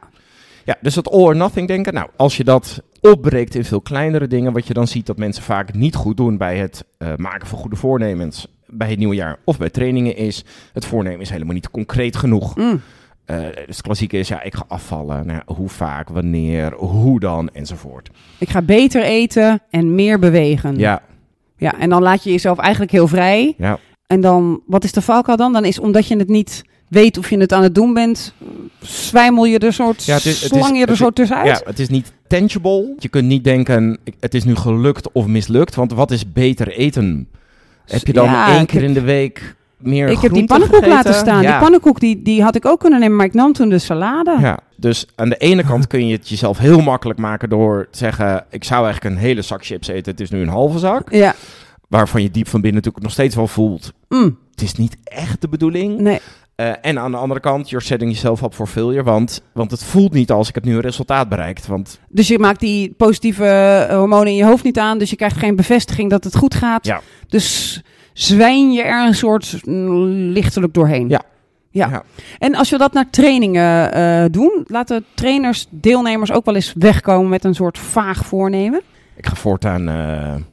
Ja, 0.69 0.75
dus 0.81 0.93
dat 0.93 1.11
all 1.11 1.19
or 1.21 1.35
nothing 1.35 1.67
denken. 1.67 1.93
Nou, 1.93 2.09
als 2.15 2.37
je 2.37 2.43
dat 2.43 2.81
opbreekt 3.01 3.55
in 3.55 3.65
veel 3.65 3.81
kleinere 3.81 4.27
dingen, 4.27 4.53
wat 4.53 4.67
je 4.67 4.73
dan 4.73 4.87
ziet 4.87 5.05
dat 5.05 5.17
mensen 5.17 5.43
vaak 5.43 5.73
niet 5.73 5.95
goed 5.95 6.17
doen 6.17 6.37
bij 6.37 6.57
het 6.57 6.85
eh, 6.97 7.15
maken 7.15 7.47
van 7.47 7.57
goede 7.57 7.75
voornemens 7.75 8.47
bij 8.67 8.89
het 8.89 8.97
nieuwe 8.97 9.15
jaar 9.15 9.37
of 9.43 9.57
bij 9.57 9.69
trainingen 9.69 10.15
is, 10.15 10.43
het 10.73 10.85
voornemen 10.85 11.21
is 11.21 11.29
helemaal 11.29 11.53
niet 11.53 11.71
concreet 11.71 12.15
genoeg. 12.15 12.55
Mm. 12.55 12.81
Eh, 13.25 13.37
dus 13.41 13.75
het 13.75 13.81
klassieke 13.81 14.17
is, 14.17 14.27
ja, 14.27 14.41
ik 14.43 14.55
ga 14.55 14.63
afvallen. 14.67 15.25
Nou, 15.25 15.41
hoe 15.45 15.69
vaak, 15.69 16.09
wanneer, 16.09 16.73
hoe 16.73 17.19
dan, 17.19 17.49
enzovoort. 17.49 18.09
Ik 18.37 18.49
ga 18.49 18.61
beter 18.61 19.03
eten 19.03 19.61
en 19.69 19.95
meer 19.95 20.19
bewegen. 20.19 20.77
Ja, 20.77 21.01
ja. 21.57 21.79
En 21.79 21.89
dan 21.89 22.01
laat 22.01 22.23
je 22.23 22.31
jezelf 22.31 22.57
eigenlijk 22.57 22.91
heel 22.91 23.07
vrij. 23.07 23.53
ja, 23.57 23.79
En 24.07 24.21
dan, 24.21 24.61
wat 24.65 24.83
is 24.83 24.91
de 24.91 25.01
valkuil 25.01 25.37
dan? 25.37 25.53
Dan 25.53 25.65
is 25.65 25.79
omdat 25.79 26.07
je 26.07 26.17
het 26.17 26.29
niet 26.29 26.63
weet 26.89 27.17
of 27.17 27.29
je 27.29 27.37
het 27.39 27.53
aan 27.53 27.63
het 27.63 27.75
doen 27.75 27.93
bent, 27.93 28.33
zwijmel 28.81 29.45
je 29.45 29.59
er 29.59 29.73
soort, 29.73 30.05
Ja, 30.05 30.15
het 30.15 30.25
is- 30.25 30.41
het 30.41 30.51
is- 30.51 30.57
slang 30.57 30.77
je 30.77 30.85
er 30.85 30.95
zo 30.95 31.07
is- 31.07 31.13
tussenuit. 31.13 31.47
ja, 31.47 31.61
het 31.65 31.79
is 31.79 31.89
niet 31.89 32.11
tangible. 32.27 32.93
Je 32.97 33.07
kunt 33.09 33.27
niet 33.27 33.43
denken, 33.43 33.97
het 34.19 34.33
is 34.33 34.43
nu 34.43 34.55
gelukt 34.55 35.11
of 35.11 35.25
mislukt, 35.25 35.75
want 35.75 35.93
wat 35.93 36.11
is 36.11 36.31
beter 36.31 36.67
eten? 36.67 37.27
Heb 37.85 38.07
je 38.07 38.13
dan 38.13 38.25
Ja, 38.25 38.55
één 38.57 38.65
keer 38.65 38.79
heb- 38.79 38.87
in 38.87 38.93
de 38.93 39.01
week 39.01 39.55
meer 39.77 40.07
Ik 40.07 40.19
heb 40.19 40.33
die 40.33 40.45
pannenkoek 40.45 40.75
gegeten? 40.77 40.95
laten 40.97 41.13
staan. 41.13 41.41
Ja. 41.41 41.51
Die 41.51 41.59
pannenkoek 41.59 41.99
die, 41.99 42.21
die 42.21 42.43
had 42.43 42.55
ik 42.55 42.65
ook 42.65 42.79
kunnen 42.79 42.99
nemen, 42.99 43.15
maar 43.17 43.25
ik 43.25 43.33
nam 43.33 43.53
toen 43.53 43.69
de 43.69 43.79
salade. 43.79 44.37
Ja, 44.39 44.59
dus 44.75 45.05
aan 45.15 45.29
de 45.29 45.37
ene 45.37 45.63
kant 45.63 45.87
kun 45.87 46.07
je 46.07 46.15
het 46.15 46.29
jezelf 46.29 46.57
heel 46.57 46.81
makkelijk 46.81 47.19
maken 47.19 47.49
door 47.49 47.87
te 47.91 47.97
zeggen: 47.97 48.45
Ik 48.49 48.63
zou 48.63 48.83
eigenlijk 48.85 49.15
een 49.15 49.21
hele 49.21 49.41
zak 49.41 49.65
chips 49.65 49.87
eten, 49.87 50.11
het 50.11 50.21
is 50.21 50.29
nu 50.29 50.41
een 50.41 50.47
halve 50.47 50.79
zak. 50.79 51.11
Ja. 51.13 51.35
Waarvan 51.87 52.21
je 52.21 52.31
diep 52.31 52.47
van 52.47 52.61
binnen 52.61 52.77
natuurlijk 52.77 53.03
nog 53.03 53.13
steeds 53.13 53.35
wel 53.35 53.47
voelt: 53.47 53.91
Mm, 54.09 54.37
Het 54.51 54.61
is 54.61 54.73
niet 54.73 54.97
echt 55.03 55.41
de 55.41 55.49
bedoeling. 55.49 55.99
nee. 55.99 56.19
Eh, 56.59 56.71
en 56.81 56.99
aan 56.99 57.11
de 57.11 57.17
andere 57.17 57.39
kant, 57.39 57.69
you're 57.69 57.85
setting 57.85 58.11
yourself 58.11 58.41
up 58.41 58.53
for 58.53 58.67
failure. 58.67 59.03
Want, 59.03 59.41
want 59.53 59.71
het 59.71 59.83
voelt 59.83 60.13
niet 60.13 60.31
als 60.31 60.47
ik 60.47 60.55
heb 60.55 60.63
nu 60.63 60.73
een 60.73 60.81
resultaat 60.81 61.29
bereikt. 61.29 61.67
Want 61.67 61.99
Dus 62.09 62.27
je 62.27 62.39
maakt 62.39 62.59
die 62.59 62.93
positieve 62.97 63.45
eh, 63.45 63.95
hormonen 63.95 64.27
in 64.27 64.35
je 64.35 64.45
hoofd 64.45 64.63
niet 64.63 64.79
aan. 64.79 64.97
Dus 64.97 65.09
je 65.09 65.15
krijgt 65.15 65.37
geen 65.37 65.55
bevestiging 65.55 66.09
dat 66.09 66.23
het 66.23 66.35
goed 66.35 66.55
gaat. 66.55 66.85
Ja. 66.85 67.01
Dus 67.27 67.81
zwijn 68.13 68.71
je 68.71 68.81
er 68.81 69.07
een 69.07 69.15
soort 69.15 69.65
mm, 69.65 70.03
lichtelijk 70.31 70.73
doorheen. 70.73 71.09
Ja. 71.09 71.21
Ja. 71.71 71.89
Ja. 71.89 72.03
En 72.39 72.55
als 72.55 72.69
we 72.69 72.77
dat 72.77 72.93
naar 72.93 73.09
trainingen 73.09 73.93
eh, 73.93 74.25
doen, 74.31 74.63
laten 74.67 75.05
trainers, 75.13 75.67
deelnemers 75.69 76.31
ook 76.31 76.45
wel 76.45 76.55
eens 76.55 76.73
wegkomen 76.77 77.29
met 77.29 77.43
een 77.43 77.55
soort 77.55 77.77
vaag 77.77 78.25
voornemen. 78.25 78.81
ik 79.15 79.25
ga 79.25 79.35
voortaan 79.35 80.45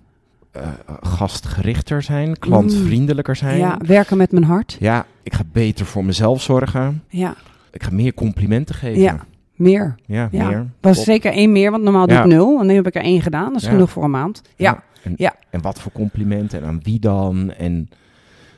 gastgerichter 1.00 2.02
zijn, 2.02 2.38
klantvriendelijker 2.38 3.36
zijn. 3.36 3.56
Mm. 3.56 3.60
Ja, 3.60 3.78
werken 3.86 4.16
met 4.16 4.32
mijn 4.32 4.44
hart. 4.44 4.76
Ja, 4.80 5.06
ik 5.26 5.34
ga 5.34 5.42
beter 5.52 5.86
voor 5.86 6.04
mezelf 6.04 6.42
zorgen. 6.42 7.02
Ja, 7.08 7.34
Ik 7.72 7.82
ga 7.82 7.90
meer 7.90 8.14
complimenten 8.14 8.74
geven. 8.74 9.00
Ja. 9.02 9.26
meer. 9.54 9.94
ja, 10.06 10.28
Ja. 10.30 10.48
meer. 10.48 10.66
Was 10.80 10.96
Top. 10.96 11.04
zeker 11.04 11.32
één 11.32 11.52
meer, 11.52 11.70
want 11.70 11.82
normaal 11.82 12.06
doe 12.06 12.18
ik 12.18 12.24
nul. 12.24 12.60
En 12.60 12.66
nu 12.66 12.74
heb 12.74 12.86
ik 12.86 12.94
er 12.94 13.02
één 13.02 13.22
gedaan. 13.22 13.52
Dat 13.52 13.62
is 13.62 13.68
genoeg 13.68 13.90
voor 13.90 14.04
een 14.04 14.10
maand. 14.10 14.42
Ja. 14.56 14.82
En, 15.02 15.14
Ja. 15.16 15.34
en 15.50 15.60
wat 15.60 15.80
voor 15.80 15.92
complimenten 15.92 16.60
en 16.60 16.66
aan 16.66 16.80
wie 16.82 16.98
dan? 16.98 17.52
En 17.52 17.88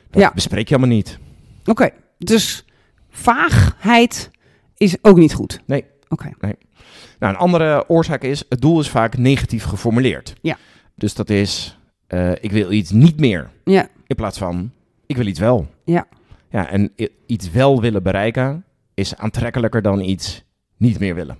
dat 0.09 0.33
bespreek 0.33 0.67
je 0.69 0.75
allemaal 0.75 0.95
niet. 0.95 1.19
Oké. 1.65 1.89
Dus 2.17 2.65
vaagheid 3.09 4.31
is 4.77 4.97
ook 5.01 5.17
niet 5.17 5.33
goed. 5.33 5.61
Nee. 5.65 5.85
Oké. 6.07 6.29
Nou, 6.39 7.33
een 7.33 7.39
andere 7.39 7.89
oorzaak 7.89 8.23
is, 8.23 8.43
het 8.49 8.61
doel 8.61 8.79
is 8.79 8.89
vaak 8.89 9.17
negatief 9.17 9.63
geformuleerd. 9.63 10.33
Ja. 10.41 10.57
Dus 10.95 11.13
dat 11.13 11.29
is, 11.29 11.77
eh, 12.07 12.31
ik 12.31 12.51
wil 12.51 12.71
iets 12.71 12.91
niet 12.91 13.19
meer. 13.19 13.49
Ja. 13.63 13.87
In 14.07 14.15
plaats 14.15 14.37
van, 14.37 14.71
ik 15.05 15.17
wil 15.17 15.25
iets 15.25 15.39
wel. 15.39 15.67
Ja. 15.85 16.07
Ja, 16.49 16.69
en 16.69 16.91
iets 17.25 17.51
wel 17.51 17.81
willen 17.81 18.03
bereiken 18.03 18.63
is 18.93 19.15
aantrekkelijker 19.15 19.81
dan 19.81 19.99
iets 19.99 20.43
niet 20.77 20.99
meer 20.99 21.15
willen. 21.15 21.37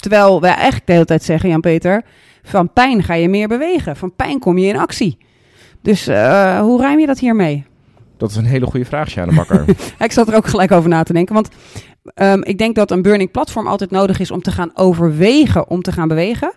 Terwijl 0.00 0.40
wij 0.40 0.54
eigenlijk 0.54 0.86
de 0.86 0.92
hele 0.92 1.04
tijd 1.04 1.22
zeggen, 1.22 1.48
Jan-Peter, 1.48 2.02
van 2.42 2.72
pijn 2.72 3.02
ga 3.02 3.14
je 3.14 3.28
meer 3.28 3.48
bewegen. 3.48 3.96
Van 3.96 4.14
pijn 4.14 4.38
kom 4.38 4.58
je 4.58 4.66
in 4.66 4.78
actie. 4.78 5.18
Dus 5.82 6.06
eh, 6.06 6.60
hoe 6.60 6.80
ruim 6.80 6.98
je 6.98 7.06
dat 7.06 7.18
hiermee? 7.18 7.64
Dat 8.16 8.30
is 8.30 8.36
een 8.36 8.44
hele 8.44 8.66
goede 8.66 8.86
vraag, 8.86 9.08
Sjane 9.08 9.34
Bakker. 9.34 9.64
Ja, 9.66 9.74
Ik 10.04 10.12
zat 10.12 10.28
er 10.28 10.34
ook 10.34 10.46
gelijk 10.46 10.72
over 10.72 10.88
na 10.88 11.02
te 11.02 11.12
denken. 11.12 11.34
Want 11.34 11.48
ehm, 12.14 12.40
ik 12.42 12.58
denk 12.58 12.74
dat 12.74 12.90
een 12.90 13.02
burning 13.02 13.30
platform 13.30 13.66
altijd 13.66 13.90
nodig 13.90 14.18
is 14.20 14.30
om 14.30 14.42
te 14.42 14.50
gaan 14.52 14.70
overwegen 14.74 15.68
om 15.68 15.82
te 15.82 15.92
gaan 15.92 16.08
bewegen. 16.08 16.52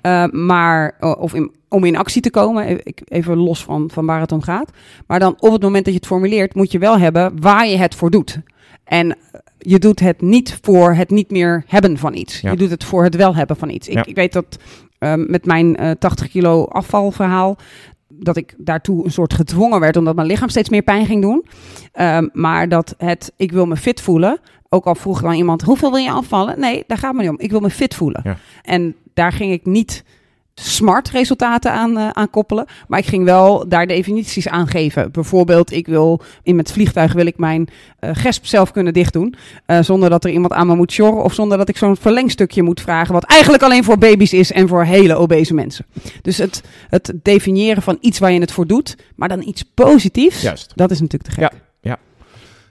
Eh, 0.00 0.24
maar, 0.30 0.96
eh, 1.00 1.14
of 1.18 1.34
in, 1.34 1.52
om 1.68 1.84
in 1.84 1.96
actie 1.96 2.22
te 2.22 2.30
komen. 2.30 2.68
E- 2.70 2.78
ik- 2.82 3.02
Even 3.04 3.36
los 3.36 3.64
van, 3.64 3.90
van 3.92 4.06
waar 4.06 4.20
het 4.20 4.32
om 4.32 4.42
gaat. 4.42 4.70
Maar 5.06 5.18
dan 5.18 5.34
op 5.38 5.52
het 5.52 5.62
moment 5.62 5.84
dat 5.84 5.92
je 5.94 5.98
het 6.00 6.08
formuleert, 6.08 6.54
moet 6.54 6.72
je 6.72 6.78
wel 6.78 6.98
hebben 6.98 7.40
waar 7.40 7.66
je 7.66 7.76
het 7.76 7.94
voor 7.94 8.10
doet. 8.10 8.38
En 8.84 9.16
je 9.58 9.78
doet 9.78 10.00
het 10.00 10.20
niet 10.20 10.58
voor 10.62 10.94
het 10.94 11.10
niet 11.10 11.30
meer 11.30 11.64
hebben 11.66 11.98
van 11.98 12.14
iets. 12.14 12.40
Ja. 12.40 12.50
Je 12.50 12.56
doet 12.56 12.70
het 12.70 12.84
voor 12.84 13.04
het 13.04 13.16
wel 13.16 13.34
hebben 13.34 13.56
van 13.56 13.70
iets. 13.70 13.88
Ik, 13.88 13.94
Ja. 13.94 14.04
ik 14.06 14.14
weet 14.14 14.32
dat 14.32 14.58
ehm, 14.98 15.24
met 15.30 15.44
mijn 15.46 15.76
eh 15.76 15.90
80 15.98 16.28
kilo 16.28 16.64
afvalverhaal 16.64 17.56
dat 18.08 18.36
ik 18.36 18.54
daartoe 18.58 19.04
een 19.04 19.10
soort 19.10 19.34
gedwongen 19.34 19.80
werd, 19.80 19.96
omdat 19.96 20.14
mijn 20.14 20.26
lichaam 20.26 20.48
steeds 20.48 20.68
meer 20.68 20.82
pijn 20.82 21.06
ging 21.06 21.22
doen. 21.22 21.44
Maar 22.32 22.68
dat 22.68 22.94
het, 22.98 23.32
ik 23.36 23.52
wil 23.52 23.66
me 23.66 23.76
fit 23.76 24.00
voelen. 24.00 24.38
Ook 24.74 24.86
al 24.86 24.94
vroeg 24.94 25.20
dan 25.22 25.32
iemand, 25.32 25.62
hoeveel 25.62 25.90
wil 25.90 26.00
je 26.02 26.10
afvallen? 26.10 26.60
Nee, 26.60 26.84
daar 26.86 26.98
gaat 26.98 27.14
me 27.14 27.20
niet 27.20 27.30
om. 27.30 27.38
Ik 27.38 27.50
wil 27.50 27.60
me 27.60 27.70
fit 27.70 27.94
voelen. 27.94 28.20
Ja. 28.24 28.36
En 28.62 28.94
daar 29.14 29.32
ging 29.32 29.52
ik 29.52 29.66
niet 29.66 30.04
smart 30.54 31.10
resultaten 31.10 31.72
aan, 31.72 31.98
eh, 31.98 32.08
aan 32.08 32.30
koppelen. 32.30 32.66
Maar 32.88 32.98
ik 32.98 33.06
ging 33.06 33.24
wel 33.24 33.68
daar 33.68 33.86
definities 33.86 34.48
aan 34.48 34.66
geven. 34.66 35.12
Bijvoorbeeld, 35.12 35.72
ik 35.72 35.86
wil 35.86 36.20
in 36.42 36.58
het 36.58 36.72
vliegtuig 36.72 37.12
wil 37.12 37.26
ik 37.26 37.38
mijn 37.38 37.68
eh, 37.98 38.10
gesp 38.12 38.46
zelf 38.46 38.70
kunnen 38.72 38.92
dichtdoen. 38.92 39.34
eh, 39.66 39.78
zonder 39.82 40.10
dat 40.10 40.24
er 40.24 40.30
iemand 40.30 40.52
aan 40.52 40.66
me 40.66 40.74
moet 40.74 40.92
sjorren. 40.92 41.24
Of 41.24 41.34
zonder 41.34 41.58
dat 41.58 41.68
ik 41.68 41.76
zo'n 41.76 41.96
verlengstukje 41.96 42.62
moet 42.62 42.80
vragen. 42.80 43.14
Wat 43.14 43.24
eigenlijk 43.24 43.62
alleen 43.62 43.84
voor 43.84 43.98
baby's 43.98 44.32
is 44.32 44.52
en 44.52 44.68
voor 44.68 44.84
hele 44.84 45.14
obese 45.14 45.54
mensen. 45.54 45.86
Dus 46.22 46.38
het, 46.38 46.62
het 46.88 47.12
definiëren 47.22 47.82
van 47.82 47.98
iets 48.00 48.18
waar 48.18 48.32
je 48.32 48.40
het 48.40 48.52
voor 48.52 48.66
doet. 48.66 48.96
Maar 49.16 49.28
dan 49.28 49.42
iets 49.42 49.62
positiefs. 49.62 50.42
Juist. 50.42 50.72
Dat 50.74 50.90
is 50.90 51.00
natuurlijk 51.00 51.34
te 51.34 51.40
gek. 51.40 51.52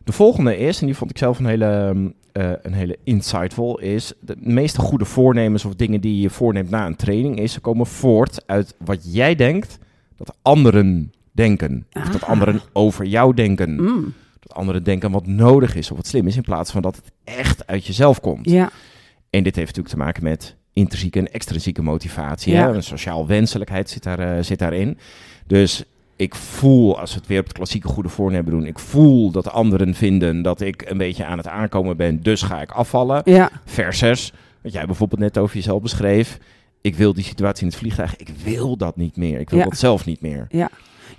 De 0.04 0.12
volgende 0.12 0.58
is, 0.58 0.80
en 0.80 0.86
die 0.86 0.96
vond 0.96 1.10
ik 1.12 1.18
zelf 1.18 1.40
een 1.40 1.46
hele 1.46 1.66
ehm, 1.66 2.08
eh, 2.32 2.52
een 2.62 2.74
hele 2.74 2.98
insightful 3.04 3.80
is. 3.80 4.14
De 4.20 4.36
meeste 4.40 4.80
goede 4.80 5.06
voornemens 5.06 5.66
of 5.66 5.76
dingen 5.76 6.02
die 6.02 6.22
je 6.22 6.30
voorneemt 6.30 6.70
na 6.70 6.86
een 6.86 6.96
training 6.96 7.40
is, 7.40 7.54
ze 7.54 7.60
komen 7.60 7.86
voort 7.86 8.44
uit 8.46 8.76
wat 8.86 9.14
jij 9.14 9.36
denkt 9.36 9.78
dat 10.18 10.36
anderen 10.42 11.14
denken. 11.32 11.86
Of 11.94 12.10
dat 12.10 12.22
Ah. 12.24 12.30
anderen 12.30 12.62
over 12.74 13.06
jou 13.06 13.34
denken. 13.34 13.70
Mm. 13.82 14.14
Dat 14.40 14.54
anderen 14.54 14.84
denken 14.84 15.12
wat 15.12 15.28
nodig 15.28 15.76
is 15.76 15.92
of 15.92 15.98
wat 15.98 16.08
slim 16.08 16.28
is, 16.28 16.36
in 16.36 16.42
plaats 16.42 16.72
van 16.72 16.82
dat 16.82 16.96
het 16.96 17.12
echt 17.24 17.68
uit 17.68 17.86
jezelf 17.86 18.20
komt. 18.20 18.50
Ja, 18.50 18.72
En 19.30 19.44
dit 19.44 19.56
heeft 19.56 19.68
natuurlijk 19.68 19.96
te 19.96 20.02
maken 20.02 20.24
met 20.24 20.56
intrinsieke 20.74 21.20
en 21.20 21.32
extrinsieke 21.32 21.82
motivatie. 21.82 22.54
Ja. 22.54 22.68
Hè? 22.68 22.74
Een 22.76 22.84
sociaal 22.84 23.28
wenselijkheid 23.28 23.90
zit, 23.90 24.04
daar, 24.04 24.20
eh, 24.20 24.44
zit 24.44 24.60
daarin. 24.60 24.98
Dus 25.48 25.84
ik 26.16 26.36
voel, 26.36 27.00
als 27.00 27.14
we 27.14 27.20
het 27.20 27.28
weer 27.28 27.40
op 27.40 27.46
het 27.46 27.54
klassieke 27.54 27.88
goede 27.88 28.10
voornemen 28.10 28.52
doen, 28.52 28.66
ik 28.66 28.80
voel 28.80 29.32
dat 29.32 29.52
anderen 29.52 29.94
vinden 29.94 30.42
dat 30.42 30.62
ik 30.62 30.82
een 30.90 30.98
beetje 30.98 31.26
aan 31.26 31.38
het 31.38 31.48
aankomen 31.48 31.98
ben, 31.98 32.22
dus 32.22 32.42
ga 32.42 32.62
ik 32.62 32.72
afvallen. 32.72 33.22
ja, 33.26 33.50
Versus, 33.66 34.34
wat 34.62 34.74
jij 34.74 34.86
bijvoorbeeld 34.86 35.20
net 35.22 35.38
over 35.38 35.56
jezelf 35.56 35.82
beschreef, 35.82 36.38
ik 36.82 36.96
wil 36.96 37.14
die 37.14 37.24
situatie 37.24 37.62
in 37.64 37.68
het 37.68 37.78
vliegtuig, 37.78 38.16
ik 38.16 38.30
wil 38.44 38.78
dat 38.78 38.96
niet 38.98 39.18
meer. 39.18 39.40
Ik 39.40 39.50
wil 39.50 39.60
Ja. 39.60 39.66
dat 39.66 39.78
zelf 39.78 40.06
niet 40.06 40.22
meer. 40.22 40.46
ja. 40.50 40.70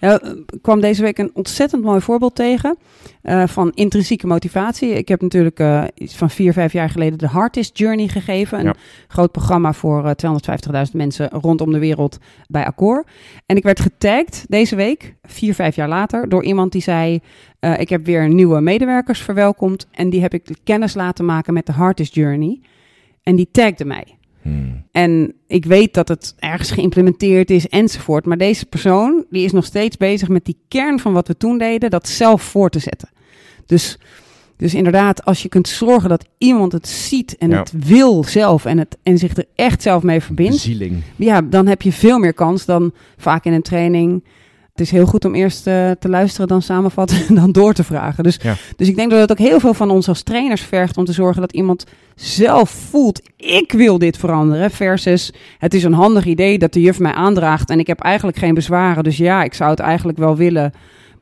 Ja, 0.00 0.22
ik 0.22 0.62
kwam 0.62 0.80
deze 0.80 1.02
week 1.02 1.18
een 1.18 1.30
ontzettend 1.34 1.82
mooi 1.82 2.00
voorbeeld 2.00 2.34
tegen 2.34 2.76
eh, 3.22 3.46
van 3.46 3.72
intrinsieke 3.74 4.26
motivatie. 4.26 4.88
Ik 4.90 5.08
heb 5.08 5.20
natuurlijk 5.20 5.58
eh, 5.58 5.84
iets 5.94 6.16
van 6.16 6.30
vier, 6.30 6.52
vijf 6.52 6.72
jaar 6.72 6.90
geleden 6.90 7.18
de 7.18 7.26
Hardest 7.26 7.78
Journey 7.78 8.08
gegeven. 8.08 8.58
Een 8.58 8.64
Ja. 8.64 8.74
groot 9.08 9.32
programma 9.32 9.72
voor 9.72 10.04
eh, 10.06 10.32
250.000 10.86 10.92
mensen 10.92 11.28
rondom 11.30 11.72
de 11.72 11.78
wereld 11.78 12.18
bij 12.48 12.64
Accor. 12.66 13.04
En 13.46 13.56
ik 13.56 13.62
werd 13.62 13.80
getagd 13.80 14.44
deze 14.48 14.76
week, 14.76 15.14
vier, 15.22 15.54
vijf 15.54 15.76
jaar 15.76 15.88
later, 15.88 16.28
door 16.28 16.44
iemand 16.44 16.72
die 16.72 16.82
zei... 16.82 17.20
eh, 17.58 17.80
ik 17.80 17.88
heb 17.88 18.04
weer 18.04 18.28
nieuwe 18.28 18.60
medewerkers 18.60 19.20
verwelkomd 19.20 19.86
en 19.90 20.10
die 20.10 20.20
heb 20.20 20.34
ik 20.34 20.48
kennis 20.64 20.94
laten 20.94 21.24
maken 21.24 21.54
met 21.54 21.66
de 21.66 21.72
Hardest 21.72 22.14
Journey. 22.14 22.60
En 23.22 23.36
die 23.36 23.48
tagde 23.52 23.84
mij. 23.84 24.18
Hmm. 24.44 24.82
En 24.92 25.32
ik 25.46 25.64
weet 25.64 25.94
dat 25.94 26.08
het 26.08 26.34
ergens 26.38 26.70
geïmplementeerd 26.70 27.50
is 27.50 27.68
enzovoort. 27.68 28.24
Maar 28.26 28.36
deze 28.38 28.66
persoon 28.66 29.24
die 29.30 29.44
is 29.44 29.52
nog 29.52 29.64
steeds 29.64 29.96
bezig 29.96 30.28
met 30.28 30.44
die 30.44 30.56
kern 30.68 31.00
van 31.00 31.12
wat 31.12 31.28
we 31.28 31.36
toen 31.36 31.58
deden, 31.58 31.90
dat 31.90 32.08
zelf 32.08 32.42
voor 32.42 32.70
te 32.70 32.78
zetten. 32.78 33.08
Dus, 33.66 33.98
dus 34.56 34.74
inderdaad, 34.74 35.24
als 35.24 35.42
je 35.42 35.48
kunt 35.48 35.68
zorgen 35.68 36.08
dat 36.08 36.24
iemand 36.38 36.72
het 36.72 36.88
ziet 36.88 37.36
en 37.36 37.50
Ja. 37.50 37.58
het 37.58 37.72
wil 37.86 38.24
zelf 38.24 38.64
en, 38.64 38.78
het, 38.78 38.96
en 39.02 39.18
zich 39.18 39.36
er 39.36 39.46
echt 39.54 39.82
zelf 39.82 40.02
mee 40.02 40.20
verbindt, 40.20 40.52
Bezieling. 40.52 41.02
ja, 41.16 41.42
dan 41.42 41.66
heb 41.66 41.82
je 41.82 41.92
veel 41.92 42.18
meer 42.18 42.34
kans 42.34 42.64
dan 42.64 42.92
vaak 43.16 43.44
in 43.44 43.52
een 43.52 43.62
training. 43.62 44.24
Het 44.74 44.82
is 44.82 44.90
heel 44.90 45.06
goed 45.06 45.24
om 45.24 45.34
eerst 45.34 45.66
eh, 45.66 45.90
te 45.90 46.08
luisteren, 46.08 46.48
dan 46.48 46.62
samenvatten 46.62 47.26
en 47.28 47.34
dan 47.42 47.52
door 47.52 47.72
te 47.72 47.84
vragen. 47.84 48.24
Dus, 48.24 48.38
Ja. 48.42 48.54
dus 48.76 48.88
ik 48.88 48.96
denk 48.96 49.10
dat 49.10 49.20
het 49.20 49.30
ook 49.30 49.46
heel 49.46 49.60
veel 49.60 49.74
van 49.74 49.90
ons 49.90 50.08
als 50.08 50.22
trainers 50.22 50.62
vergt 50.62 50.96
om 50.96 51.04
te 51.04 51.12
zorgen 51.12 51.40
dat 51.40 51.52
iemand 51.52 51.84
zelf 52.14 52.70
voelt: 52.70 53.20
ik 53.36 53.72
wil 53.72 53.98
dit 53.98 54.16
veranderen. 54.16 54.70
Versus 54.70 55.32
het 55.58 55.74
is 55.74 55.84
een 55.84 55.92
handig 55.92 56.24
idee 56.24 56.58
dat 56.58 56.72
de 56.72 56.80
juf 56.80 56.98
mij 56.98 57.12
aandraagt 57.12 57.70
en 57.70 57.78
ik 57.78 57.86
heb 57.86 58.00
eigenlijk 58.00 58.36
geen 58.36 58.54
bezwaren. 58.54 59.04
Dus 59.04 59.16
ja, 59.16 59.42
ik 59.42 59.54
zou 59.54 59.70
het 59.70 59.80
eigenlijk 59.80 60.18
wel 60.18 60.36
willen. 60.36 60.72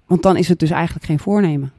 Want 0.06 0.22
dan 0.22 0.36
is 0.36 0.48
het 0.48 0.58
dus 0.58 0.70
eigenlijk 0.70 1.06
geen 1.06 1.18
voornemen. 1.18 1.72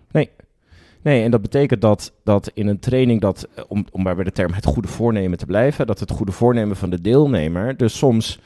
Nee, 1.03 1.23
en 1.23 1.31
dat 1.31 1.41
betekent 1.41 1.81
dat, 1.81 2.11
dat 2.23 2.51
in 2.53 2.67
een 2.67 2.79
training, 2.79 3.21
dat, 3.21 3.47
eh, 3.55 3.63
om, 3.67 3.85
om 3.91 4.03
maar 4.03 4.15
bij 4.15 4.23
de 4.23 4.31
term 4.31 4.53
het 4.53 4.65
goede 4.65 4.87
voornemen 4.87 5.37
te 5.37 5.45
blijven, 5.45 5.87
dat 5.87 5.99
het 5.99 6.11
goede 6.11 6.31
voornemen 6.31 6.75
van 6.75 6.89
de 6.89 7.01
deelnemer 7.01 7.77
dus 7.77 7.97
soms 7.97 8.39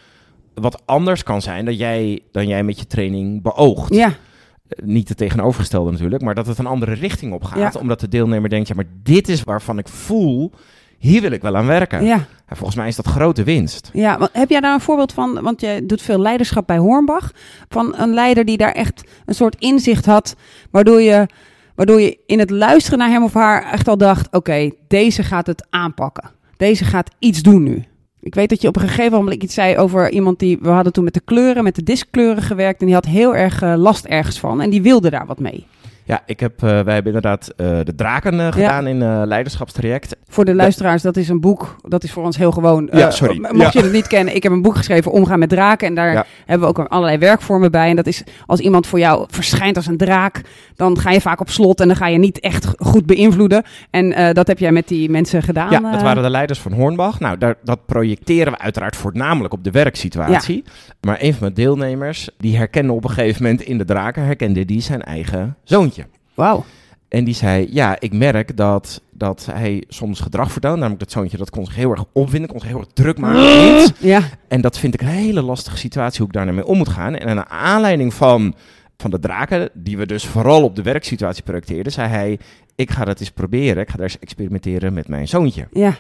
wat 0.61 0.81
anders 0.85 1.23
kan 1.23 1.41
zijn 1.41 1.65
dan 1.65 1.75
jij, 1.75 2.19
dan 2.31 2.47
jij 2.47 2.63
met 2.63 2.79
je 2.79 2.87
training 2.87 3.41
beoogt. 3.41 3.93
Ja, 3.93 4.07
Eh, 4.07 4.85
Niet 4.85 5.09
het 5.09 5.17
tegenovergestelde 5.17 5.91
natuurlijk, 5.91 6.21
maar 6.23 6.35
dat 6.35 6.47
het 6.47 6.57
een 6.57 6.65
andere 6.65 6.93
richting 6.93 7.33
op 7.33 7.43
gaat. 7.43 7.73
Ja. 7.73 7.79
Omdat 7.79 7.99
de 7.99 8.07
deelnemer 8.07 8.49
denkt, 8.49 8.67
ja, 8.67 8.75
maar 8.75 8.85
dit 9.03 9.27
is 9.27 9.43
waarvan 9.43 9.77
ik 9.77 9.87
voel, 9.87 10.51
hier 10.97 11.21
wil 11.21 11.31
ik 11.31 11.41
wel 11.41 11.55
aan 11.55 11.65
werken. 11.65 12.03
ja. 12.05 12.25
Ja, 12.49 12.55
volgens 12.55 12.75
mij 12.77 12.87
is 12.87 12.95
dat 12.95 13.07
grote 13.07 13.43
winst. 13.43 13.89
Ja, 13.93 14.17
want 14.17 14.29
heb 14.33 14.49
jij 14.49 14.59
daar 14.59 14.73
een 14.73 14.79
voorbeeld 14.79 15.13
van? 15.13 15.41
Want 15.41 15.61
je 15.61 15.83
doet 15.85 16.01
veel 16.01 16.19
leiderschap 16.19 16.67
bij 16.67 16.77
Hornbach. 16.77 17.31
Van 17.69 17.95
een 17.97 18.13
leider 18.13 18.45
die 18.45 18.57
daar 18.57 18.71
echt 18.71 19.03
een 19.25 19.33
soort 19.35 19.55
inzicht 19.59 20.05
had. 20.05 20.35
Waardoor 20.71 21.01
je, 21.01 21.27
waardoor 21.75 22.01
je 22.01 22.17
in 22.25 22.39
het 22.39 22.49
luisteren 22.49 22.99
naar 22.99 23.09
hem 23.09 23.23
of 23.23 23.33
haar 23.33 23.71
echt 23.71 23.87
al 23.87 23.97
dacht: 23.97 24.27
oké, 24.35 24.71
deze 24.87 25.23
gaat 25.23 25.47
het 25.47 25.67
aanpakken. 25.69 26.29
Deze 26.57 26.83
gaat 26.85 27.09
iets 27.19 27.41
doen 27.41 27.63
nu. 27.63 27.83
Ik 28.27 28.35
weet 28.35 28.49
dat 28.49 28.61
je 28.61 28.67
op 28.67 28.75
een 28.75 28.87
gegeven 28.87 29.17
moment 29.17 29.43
iets 29.43 29.53
zei 29.53 29.77
over 29.77 30.09
iemand 30.09 30.39
die. 30.39 30.57
We 30.61 30.69
hadden 30.69 30.93
toen 30.93 31.03
met 31.03 31.13
de 31.13 31.21
kleuren, 31.25 31.63
met 31.63 31.75
de 31.75 31.83
diskkleuren 31.83 32.43
gewerkt. 32.43 32.79
En 32.79 32.85
die 32.85 32.95
had 32.95 33.05
heel 33.05 33.35
erg 33.35 33.61
eh, 33.61 33.73
last 33.77 34.05
ergens 34.05 34.39
van. 34.39 34.61
En 34.61 34.69
die 34.69 34.81
wilde 34.81 35.09
daar 35.09 35.25
wat 35.25 35.39
mee. 35.39 35.65
Ja, 36.07 36.21
ik 36.25 36.39
heb, 36.39 36.63
eh, 36.63 36.69
wij 36.69 36.93
hebben 36.93 37.13
inderdaad 37.13 37.47
eh, 37.47 37.79
de 37.83 37.95
draken 37.95 38.39
eh, 38.39 38.51
gedaan 38.51 38.87
in 38.87 39.25
leiderschapstraject. 39.25 40.15
Voor 40.27 40.45
de 40.45 40.55
luisteraars, 40.55 41.01
dat 41.01 41.17
is 41.17 41.29
een 41.29 41.39
boek. 41.39 41.75
Dat 41.81 42.03
is 42.03 42.11
voor 42.11 42.23
ons 42.23 42.37
heel 42.37 42.51
gewoon. 42.51 42.89
Ja, 42.91 43.11
sorry. 43.11 43.47
Mocht 43.51 43.73
je 43.73 43.81
het 43.81 43.91
niet 43.91 44.07
kennen, 44.07 44.35
ik 44.35 44.43
heb 44.43 44.51
een 44.51 44.61
boek 44.61 44.75
geschreven, 44.75 45.11
Omgaan 45.11 45.39
met 45.39 45.49
draken. 45.49 45.87
En 45.87 45.95
daar 45.95 46.27
hebben 46.45 46.67
we 46.67 46.79
ook 46.79 46.87
allerlei 46.87 47.17
werkvormen 47.17 47.71
bij. 47.71 47.89
En 47.89 47.95
dat 47.95 48.07
is 48.07 48.23
als 48.45 48.59
iemand 48.59 48.87
voor 48.87 48.99
jou 48.99 49.25
verschijnt 49.29 49.75
als 49.75 49.87
een 49.87 49.97
draak, 49.97 50.41
dan 50.75 50.99
ga 50.99 51.11
je 51.11 51.21
vaak 51.21 51.39
op 51.39 51.49
slot 51.49 51.79
en 51.79 51.87
dan 51.87 51.97
ga 51.97 52.07
je 52.07 52.17
niet 52.17 52.39
echt 52.39 52.67
goed 52.77 53.05
beïnvloeden. 53.05 53.63
En 53.89 54.33
dat 54.33 54.47
heb 54.47 54.59
jij 54.59 54.71
met 54.71 54.87
die 54.87 55.09
mensen 55.09 55.43
gedaan. 55.43 55.71
Ja, 55.71 55.91
dat 55.91 56.01
waren 56.01 56.23
de 56.23 56.29
leiders 56.29 56.59
van 56.59 56.73
Hornbach. 56.73 57.19
Nou, 57.19 57.37
daar, 57.37 57.55
dat 57.63 57.85
projecteren 57.85 58.51
we 58.53 58.59
uiteraard 58.59 58.95
voornamelijk 58.95 59.53
op 59.53 59.63
de 59.63 59.71
werksituatie. 59.71 60.63
Maar 61.01 61.17
een 61.19 61.31
van 61.31 61.41
mijn 61.41 61.53
deelnemers, 61.53 62.29
die 62.37 62.57
herkende 62.57 62.93
op 62.93 63.03
een 63.03 63.09
gegeven 63.09 63.43
moment 63.43 63.61
in 63.61 63.77
de 63.77 63.85
draken, 63.85 64.23
herkende 64.23 64.65
die 64.65 64.81
zijn 64.81 65.01
eigen 65.01 65.55
zoontje. 65.63 65.96
Wauw. 66.37 66.65
En 67.07 67.23
die 67.23 67.33
zei, 67.33 67.67
ja, 67.71 67.95
ik 67.99 68.13
merk 68.13 68.57
dat, 68.57 69.01
dat 69.11 69.47
hij 69.51 69.83
soms 69.87 70.19
gedrag 70.19 70.51
vertoont. 70.51 70.75
Namelijk 70.75 70.99
dat 70.99 71.11
zoontje, 71.11 71.37
dat 71.37 71.49
kon 71.49 71.65
zich 71.65 71.75
heel 71.75 71.91
erg 71.91 72.03
opwinden, 72.13 72.49
kon 72.49 72.59
zich 72.59 72.69
heel 72.69 72.79
erg 72.79 72.87
druk 72.93 73.17
maken 73.17 73.41
iets. 73.77 73.91
Ja, 73.99 74.21
En 74.47 74.61
dat 74.61 74.77
vind 74.79 74.93
ik 74.93 75.01
een 75.01 75.07
hele 75.07 75.41
lastige 75.41 75.77
situatie, 75.77 76.17
hoe 76.19 76.27
ik 76.27 76.33
daar 76.33 76.53
mee 76.53 76.65
om 76.65 76.77
moet 76.77 76.89
gaan. 76.89 77.15
En 77.15 77.35
naar 77.35 77.47
aanleiding 77.47 78.13
van, 78.13 78.55
van 78.97 79.11
de 79.11 79.19
draken, 79.19 79.69
die 79.73 79.97
we 79.97 80.05
dus 80.05 80.25
vooral 80.25 80.63
op 80.63 80.75
de 80.75 80.81
werksituatie 80.81 81.43
projecteerden, 81.43 81.91
zei 81.91 82.07
hij, 82.09 82.39
ik 82.75 82.91
ga 82.91 83.05
dat 83.05 83.19
eens 83.19 83.31
proberen. 83.31 83.81
Ik 83.81 83.89
ga 83.89 83.95
daar 83.95 84.05
eens 84.05 84.19
experimenteren 84.19 84.93
met 84.93 85.07
mijn 85.07 85.27
zoontje. 85.27 85.67
ja, 85.71 85.93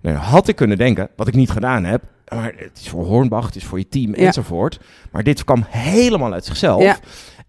Nou, 0.00 0.16
had 0.16 0.48
ik 0.48 0.56
kunnen 0.56 0.78
denken, 0.78 1.08
wat 1.16 1.28
ik 1.28 1.34
niet 1.34 1.50
gedaan 1.50 1.84
heb, 1.84 2.02
maar 2.28 2.52
het 2.56 2.78
is 2.80 2.88
voor 2.88 3.04
Hornbach, 3.04 3.46
het 3.46 3.56
is 3.56 3.64
voor 3.64 3.78
je 3.78 3.88
team 3.88 4.14
Ja. 4.16 4.26
enzovoort. 4.26 4.80
Maar 5.12 5.22
dit 5.22 5.44
kwam 5.44 5.64
helemaal 5.68 6.32
uit 6.32 6.44
zichzelf. 6.44 6.82
Ja. 6.82 6.96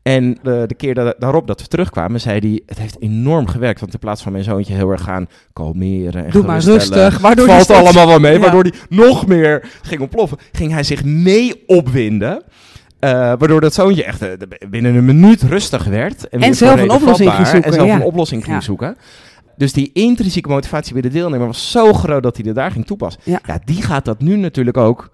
En 0.04 0.38
de, 0.44 0.64
de 0.68 0.76
keer 0.76 0.94
da- 0.94 1.14
daarop 1.20 1.48
dat 1.48 1.62
we 1.62 1.68
terugkwamen, 1.68 2.20
zei 2.22 2.40
hij, 2.40 2.62
het 2.66 2.78
heeft 2.80 3.02
enorm 3.02 3.48
gewerkt. 3.48 3.80
Want 3.80 3.94
in 3.94 4.00
plaats 4.00 4.22
van 4.22 4.32
mijn 4.32 4.44
zoontje 4.44 4.74
heel 4.74 4.90
erg 4.92 5.02
gaan 5.04 5.28
kalmeren 5.54 6.26
en 6.26 6.32
doe 6.32 6.44
maar 6.44 6.60
rustig. 6.62 7.18
Waardoor 7.20 7.46
valt 7.48 7.64
steeds- 7.64 7.80
allemaal 7.80 8.08
wel 8.08 8.20
mee, 8.20 8.34
Ja. 8.34 8.40
waardoor 8.40 8.62
hij 8.64 8.74
nog 8.90 9.28
meer 9.28 9.70
ging 9.82 10.02
ontploffen. 10.02 10.38
Ging 10.52 10.72
hij 10.72 10.84
zich 10.84 11.04
mee 11.04 11.64
opwinden. 11.68 12.44
eh, 13.00 13.10
waardoor 13.12 13.62
dat 13.62 13.74
zoontje 13.74 14.04
echt 14.04 14.22
eh, 14.22 14.30
binnen 14.70 14.96
een 14.96 15.06
minuut 15.06 15.42
rustig 15.42 15.84
werd. 15.84 16.30
En, 16.30 16.56
zelf 16.56 16.82
een 16.82 16.90
oplossing 16.90 17.32
ging 17.32 17.48
zoeken, 17.48 17.64
En 17.70 17.74
zelf 17.74 17.88
ja. 17.88 17.96
een 17.96 18.02
oplossing 18.04 18.44
ging 18.44 18.56
Ja. 18.56 18.62
zoeken. 18.62 18.98
Dus 19.58 19.74
die 19.74 19.90
intrinsieke 19.94 20.50
motivatie 20.50 20.94
bij 20.94 21.02
de 21.02 21.10
deelnemer 21.10 21.48
was 21.48 21.72
zo 21.72 21.94
groot 21.94 22.24
dat 22.24 22.38
hij 22.38 22.46
er 22.46 22.54
daar 22.54 22.72
ging 22.72 22.86
toepassen. 22.86 23.22
Ja. 23.26 23.40
Ja, 23.46 23.60
die 23.66 23.82
gaat 23.82 24.06
dat 24.06 24.22
nu 24.22 24.36
natuurlijk 24.38 24.78
ook 24.78 25.10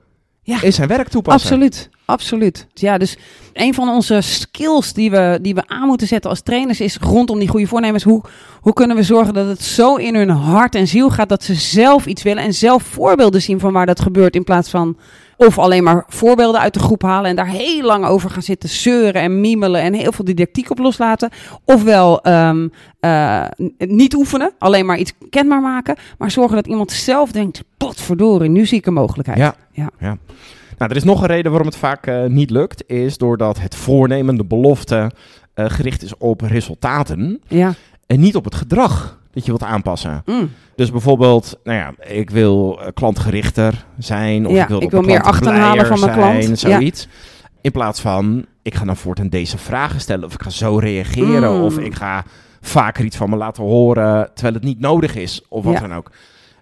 Ja. 0.47 0.61
in 0.61 0.73
zijn 0.73 0.87
werk 0.87 1.07
toepassen. 1.07 1.49
Absoluut, 1.51 1.89
absoluut. 2.05 2.67
Ja, 2.73 2.97
dus 2.97 3.17
een 3.53 3.73
van 3.73 3.89
onze 3.89 4.21
skills 4.21 4.93
die 4.93 5.11
we, 5.11 5.39
die 5.41 5.55
we 5.55 5.63
aan 5.67 5.87
moeten 5.87 6.07
zetten 6.07 6.29
als 6.29 6.41
trainers 6.41 6.79
is 6.81 6.97
rondom 7.01 7.39
die 7.39 7.47
goede 7.47 7.67
voornemens. 7.67 8.03
Hoe, 8.03 8.21
hoe 8.61 8.73
kunnen 8.73 8.95
we 8.95 9.03
zorgen 9.03 9.33
dat 9.33 9.47
het 9.47 9.61
zo 9.61 9.95
in 9.95 10.15
hun 10.15 10.29
hart 10.29 10.75
en 10.75 10.87
ziel 10.87 11.09
gaat 11.09 11.29
dat 11.29 11.43
ze 11.43 11.53
zelf 11.53 12.05
iets 12.05 12.23
willen 12.23 12.43
en 12.43 12.53
zelf 12.53 12.83
voorbeelden 12.83 13.41
zien 13.41 13.59
van 13.59 13.73
waar 13.73 13.85
dat 13.85 13.99
gebeurt 14.01 14.35
in 14.35 14.43
plaats 14.43 14.69
van 14.69 14.97
of 15.37 15.59
alleen 15.59 15.83
maar 15.83 16.03
voorbeelden 16.07 16.61
uit 16.61 16.73
de 16.73 16.79
groep 16.79 17.01
halen 17.01 17.29
en 17.29 17.35
daar 17.35 17.47
heel 17.47 17.81
lang 17.81 18.05
over 18.05 18.29
gaan 18.29 18.41
zitten 18.41 18.69
zeuren 18.69 19.21
en 19.21 19.41
mimelen 19.41 19.81
en 19.81 19.93
heel 19.93 20.11
veel 20.11 20.25
didactiek 20.25 20.69
op 20.71 20.77
loslaten. 20.79 21.29
Ofwel 21.65 22.19
n- 22.27 22.71
niet 23.77 24.15
oefenen, 24.15 24.51
alleen 24.59 24.85
maar 24.85 24.97
iets 24.97 25.13
kenbaar 25.29 25.61
maken, 25.61 25.95
maar 26.17 26.31
zorgen 26.31 26.55
dat 26.55 26.67
iemand 26.67 26.91
zelf 26.91 27.31
denkt, 27.31 27.63
potverdorie, 27.77 28.49
nu 28.49 28.65
zie 28.65 28.77
ik 28.77 28.85
een 28.85 28.93
mogelijkheid. 28.93 29.37
Ja. 29.39 29.55
Ja. 29.77 29.89
ja. 29.99 30.17
Nou, 30.77 30.91
er 30.91 30.95
is 30.95 31.03
nog 31.03 31.21
een 31.21 31.27
reden 31.27 31.51
waarom 31.51 31.67
het 31.67 31.77
vaak 31.77 32.07
eh, 32.07 32.25
niet 32.25 32.49
lukt. 32.49 32.83
Is 32.87 33.17
doordat 33.17 33.59
het 33.59 33.75
voornemen, 33.75 34.35
de 34.35 34.45
belofte, 34.45 35.11
eh, 35.53 35.65
gericht 35.69 36.03
is 36.03 36.17
op 36.17 36.41
resultaten. 36.41 37.41
Ja. 37.47 37.73
En 38.05 38.19
niet 38.19 38.35
op 38.35 38.43
het 38.43 38.55
gedrag 38.55 39.19
dat 39.31 39.45
je 39.45 39.51
wilt 39.51 39.63
aanpassen. 39.63 40.21
Mm. 40.25 40.51
Dus 40.75 40.91
bijvoorbeeld, 40.91 41.59
nou 41.63 41.77
ja, 41.77 41.93
ik 42.13 42.29
wil 42.29 42.79
eh, 42.81 42.87
klantgerichter 42.93 43.85
zijn. 43.97 44.47
Of 44.47 44.53
Ja, 44.53 44.61
ik 44.61 44.67
wil, 44.67 44.81
ik 44.81 44.91
wil 44.91 45.01
meer 45.01 45.21
achterhalen 45.21 45.85
van 45.85 45.99
mijn 45.99 46.13
zijn, 46.13 46.31
klant. 46.31 46.61
Ja. 46.61 46.69
Zoiets. 46.69 47.07
In 47.61 47.71
plaats 47.71 48.01
van, 48.01 48.45
ik 48.61 48.75
ga 48.75 48.85
dan 48.85 48.97
voortaan 48.97 49.29
deze 49.29 49.57
vragen 49.57 50.01
stellen. 50.01 50.25
Of 50.25 50.33
ik 50.33 50.41
ga 50.41 50.49
zo 50.49 50.77
reageren. 50.77 51.55
Mm. 51.55 51.63
Of 51.63 51.77
ik 51.77 51.95
ga 51.95 52.23
vaker 52.61 53.05
iets 53.05 53.17
van 53.17 53.29
me 53.29 53.35
laten 53.35 53.63
horen. 53.63 54.29
Terwijl 54.33 54.53
het 54.53 54.63
niet 54.63 54.79
nodig 54.79 55.15
is. 55.15 55.41
Of 55.49 55.63
wat 55.63 55.77
dan 55.77 55.93
ook. 55.93 56.11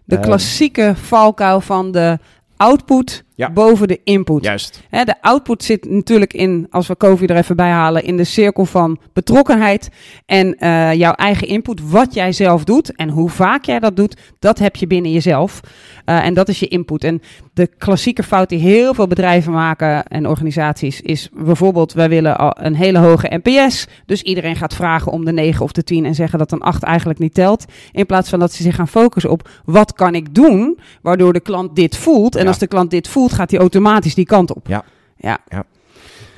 De 0.03 0.19
klassieke 0.19 0.93
valkuil 0.95 1.61
van 1.61 1.91
de 1.91 2.19
output 2.59 3.23
Ja. 3.35 3.51
boven 3.51 3.87
de 3.87 3.99
input. 4.03 4.43
Juist. 4.43 4.81
Hè, 4.89 5.03
de 5.03 5.15
output 5.21 5.63
zit 5.63 5.89
natuurlijk 5.89 6.33
in, 6.33 6.67
als 6.69 6.87
we 6.87 6.97
COVID 6.97 7.29
er 7.29 7.35
even 7.35 7.55
bij 7.55 7.69
halen, 7.69 8.03
in 8.03 8.17
de 8.17 8.23
cirkel 8.23 8.65
van 8.65 8.99
betrokkenheid. 9.13 9.89
En 10.25 10.57
eh, 10.57 10.93
jouw 10.93 11.13
eigen 11.13 11.47
input, 11.47 11.89
wat 11.89 12.13
jij 12.13 12.31
zelf 12.31 12.63
doet 12.63 12.95
en 12.95 13.09
hoe 13.09 13.29
vaak 13.29 13.65
jij 13.65 13.79
dat 13.79 13.95
doet, 13.95 14.17
dat 14.39 14.59
heb 14.59 14.75
je 14.75 14.87
binnen 14.87 15.11
jezelf. 15.11 15.59
Eh, 16.05 16.25
en 16.25 16.33
dat 16.33 16.47
is 16.49 16.59
je 16.59 16.67
input. 16.67 17.03
En 17.03 17.21
de 17.53 17.67
klassieke 17.77 18.23
fout 18.23 18.49
die 18.49 18.59
heel 18.59 18.93
veel 18.93 19.07
bedrijven 19.07 19.51
maken 19.51 20.03
en 20.05 20.27
organisaties 20.27 21.01
is 21.01 21.29
bijvoorbeeld, 21.33 21.93
wij 21.93 22.09
willen 22.09 22.37
al 22.37 22.53
een 22.59 22.75
hele 22.75 22.97
hoge 22.99 23.39
NPS. 23.43 23.87
Dus 24.05 24.21
iedereen 24.21 24.55
gaat 24.55 24.73
vragen 24.75 25.11
om 25.11 25.25
de 25.25 25.31
9 25.31 25.63
of 25.63 25.71
de 25.71 25.83
10 25.83 26.05
en 26.05 26.15
zeggen 26.15 26.39
dat 26.39 26.51
een 26.51 26.61
8 26.61 26.83
eigenlijk 26.83 27.19
niet 27.19 27.33
telt. 27.33 27.65
In 27.91 28.05
plaats 28.05 28.29
van 28.29 28.39
dat 28.39 28.53
ze 28.53 28.63
zich 28.63 28.75
gaan 28.75 28.87
focussen 28.87 29.31
op 29.31 29.49
wat 29.65 29.93
kan 29.93 30.15
ik 30.15 30.35
doen, 30.35 30.79
waardoor 31.01 31.33
de 31.33 31.39
klant 31.39 31.75
dit 31.75 31.97
voelt. 31.97 32.35
En 32.35 32.41
Ja. 32.41 32.47
als 32.47 32.57
de 32.57 32.67
klant 32.67 32.91
dit 32.91 33.07
voelt, 33.07 33.24
gaat 33.33 33.51
hij 33.51 33.59
automatisch 33.59 34.15
die 34.15 34.25
kant 34.25 34.55
op. 34.55 34.67
Ja. 34.67 34.83
Ja. 35.17 35.37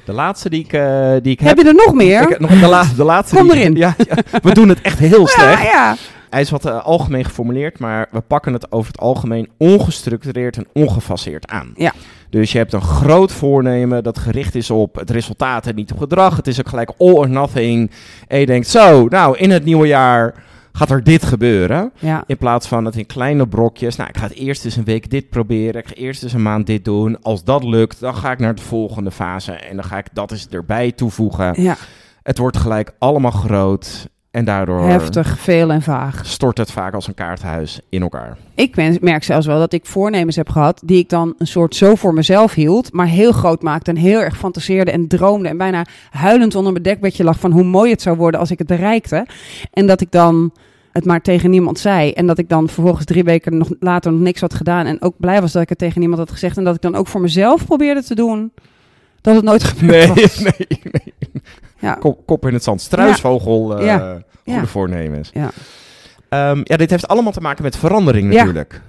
De 0.06 0.14
laatste 0.14 0.50
die 0.50 0.64
ik, 0.64 0.74
eh, 0.74 1.12
die 1.22 1.32
ik 1.32 1.40
heb... 1.40 1.48
Heb 1.48 1.58
je 1.58 1.68
er 1.68 1.86
nog 1.86 1.94
meer? 1.94 2.30
Ik 2.30 2.40
nog 2.40 2.60
de, 2.60 2.68
la 2.68 2.84
de 2.96 3.04
laatste. 3.04 3.36
Kom 3.36 3.52
erin. 3.52 3.76
Ja, 3.76 3.96
ja, 3.98 4.40
we 4.42 4.54
doen 4.54 4.70
het 4.70 4.82
echt 4.82 5.00
heel 5.00 5.28
slecht. 5.28 5.62
Ja, 5.62 5.70
ja. 5.70 5.96
Hij 6.30 6.42
is 6.42 6.50
wat 6.50 6.66
eh, 6.66 6.86
algemeen 6.86 7.26
geformuleerd, 7.26 7.80
maar 7.80 8.08
we 8.12 8.22
pakken 8.22 8.54
het 8.54 8.72
over 8.72 8.92
het 8.92 9.02
algemeen 9.02 9.50
ongestructureerd 9.58 10.58
en 10.58 10.68
ongefaseerd 10.74 11.48
aan. 11.48 11.72
Ja. 11.76 11.94
Dus 12.30 12.52
je 12.52 12.58
hebt 12.58 12.74
een 12.74 12.82
groot 12.82 13.32
voornemen 13.32 14.04
dat 14.04 14.18
gericht 14.18 14.56
is 14.56 14.70
op 14.70 14.96
het 14.96 15.10
resultaat 15.10 15.68
en 15.68 15.76
niet 15.76 15.92
op 15.92 15.98
gedrag. 15.98 16.36
Het 16.36 16.48
is 16.48 16.60
ook 16.60 16.70
gelijk 16.70 16.92
all 16.98 17.14
or 17.14 17.30
nothing. 17.30 17.92
En 18.28 18.40
je 18.40 18.46
denkt, 18.46 18.68
zo, 18.68 19.06
nou, 19.06 19.38
in 19.38 19.52
het 19.52 19.66
nieuwe 19.66 19.88
jaar 19.88 20.34
gaat 20.78 20.90
er 20.90 21.04
dit 21.04 21.26
gebeuren. 21.26 21.92
ja. 22.00 22.24
In 22.28 22.38
plaats 22.38 22.68
van 22.68 22.86
het 22.86 22.96
in 22.96 23.06
kleine 23.06 23.48
brokjes. 23.48 23.96
Nou, 23.96 24.10
ik 24.10 24.18
ga 24.18 24.24
het 24.28 24.36
eerst 24.36 24.66
eens 24.66 24.76
een 24.76 24.84
week 24.84 25.10
dit 25.10 25.30
proberen. 25.30 25.82
Ik 25.82 25.88
ga 25.88 25.94
eerst 25.94 26.24
eens 26.24 26.34
een 26.34 26.42
maand 26.42 26.66
dit 26.68 26.86
doen. 26.86 27.22
Als 27.22 27.44
dat 27.44 27.64
lukt, 27.64 28.00
dan 28.00 28.16
ga 28.16 28.32
ik 28.32 28.40
naar 28.40 28.56
de 28.56 28.62
volgende 28.62 29.12
fase. 29.12 29.52
En 29.52 29.76
dan 29.76 29.86
ga 29.86 29.98
ik 29.98 30.06
dat 30.14 30.32
eens 30.32 30.48
erbij 30.48 30.92
toevoegen. 30.92 31.62
ja. 31.62 31.76
Het 32.24 32.38
wordt 32.38 32.58
gelijk 32.58 32.92
allemaal 33.00 33.32
groot. 33.32 34.08
En 34.32 34.46
daardoor 34.46 34.82
Heftig, 34.82 35.40
veel 35.40 35.72
en 35.72 35.82
vaag. 35.82 36.26
stort 36.26 36.58
het 36.58 36.72
vaak 36.72 36.94
als 36.94 37.08
een 37.08 37.14
kaarthuis 37.14 37.80
in 37.90 38.02
elkaar. 38.02 38.38
Ik 38.56 38.76
ben- 38.76 38.98
merk 39.02 39.24
zelfs 39.24 39.46
wel 39.46 39.60
dat 39.60 39.74
ik 39.74 39.86
voornemens 39.86 40.36
heb 40.36 40.50
gehad 40.50 40.82
die 40.86 40.98
ik 41.00 41.10
dan 41.10 41.34
een 41.38 41.48
soort 41.48 41.76
zo 41.76 41.96
voor 41.96 42.14
mezelf 42.14 42.54
hield, 42.54 42.94
maar 42.94 43.06
heel 43.08 43.32
groot 43.32 43.62
maakte 43.62 43.92
en 43.92 43.98
heel 43.98 44.20
erg 44.20 44.38
fantaseerde 44.38 44.92
en 44.92 45.08
droomde 45.08 45.50
en 45.50 45.58
bijna 45.58 45.86
huilend 46.10 46.56
onder 46.56 46.72
mijn 46.72 46.84
dekbedje 46.84 47.24
lag 47.24 47.40
van 47.40 47.52
hoe 47.52 47.64
mooi 47.64 47.92
het 47.92 48.02
zou 48.02 48.18
worden 48.18 48.40
als 48.40 48.52
ik 48.52 48.58
het 48.58 48.68
bereikte. 48.68 49.26
En 49.74 49.88
dat 49.88 50.02
ik 50.02 50.12
dan 50.12 50.52
het 50.98 51.06
maar 51.06 51.22
tegen 51.22 51.50
niemand 51.50 51.80
zei 51.80 52.12
en 52.12 52.28
dat 52.28 52.38
ik 52.38 52.50
dan 52.50 52.70
vervolgens 52.70 53.06
drie 53.06 53.24
weken 53.24 53.58
nog 53.58 53.70
later 53.80 54.12
nog 54.12 54.22
niks 54.22 54.42
had 54.42 54.54
gedaan 54.54 54.86
en 54.86 55.02
ook 55.02 55.14
blij 55.18 55.42
was 55.42 55.52
dat 55.52 55.62
ik 55.62 55.70
het 55.70 55.78
tegen 55.78 56.00
niemand 56.00 56.20
had 56.20 56.32
gezegd 56.32 56.58
en 56.58 56.64
dat 56.64 56.76
ik 56.76 56.82
dan 56.82 56.96
ook 56.96 57.08
voor 57.08 57.22
mezelf 57.22 57.66
probeerde 57.66 58.04
te 58.04 58.16
doen 58.16 58.52
dat 59.22 59.36
het 59.36 59.44
nooit 59.44 59.64
gebeurd 59.74 60.16
Nee, 60.16 60.24
was. 60.26 60.40
nee, 60.58 60.68
nee. 60.84 61.14
Ja. 61.80 61.94
Kop, 61.94 62.26
kop 62.26 62.46
in 62.48 62.54
het 62.54 62.64
zand. 62.64 62.82
Struisvogel. 62.82 63.78
eh 63.78 63.86
Ja. 63.86 63.98
Goede 64.44 64.60
Ja. 64.60 64.66
voornemens. 64.66 65.30
Ja. 65.34 65.50
Ehm, 66.30 66.62
ja, 66.64 66.78
dit 66.78 66.90
heeft 66.90 67.08
allemaal 67.08 67.32
te 67.32 67.42
maken 67.42 67.64
met 67.64 67.78
verandering 67.78 68.32
Ja. 68.34 68.38
natuurlijk. 68.38 68.82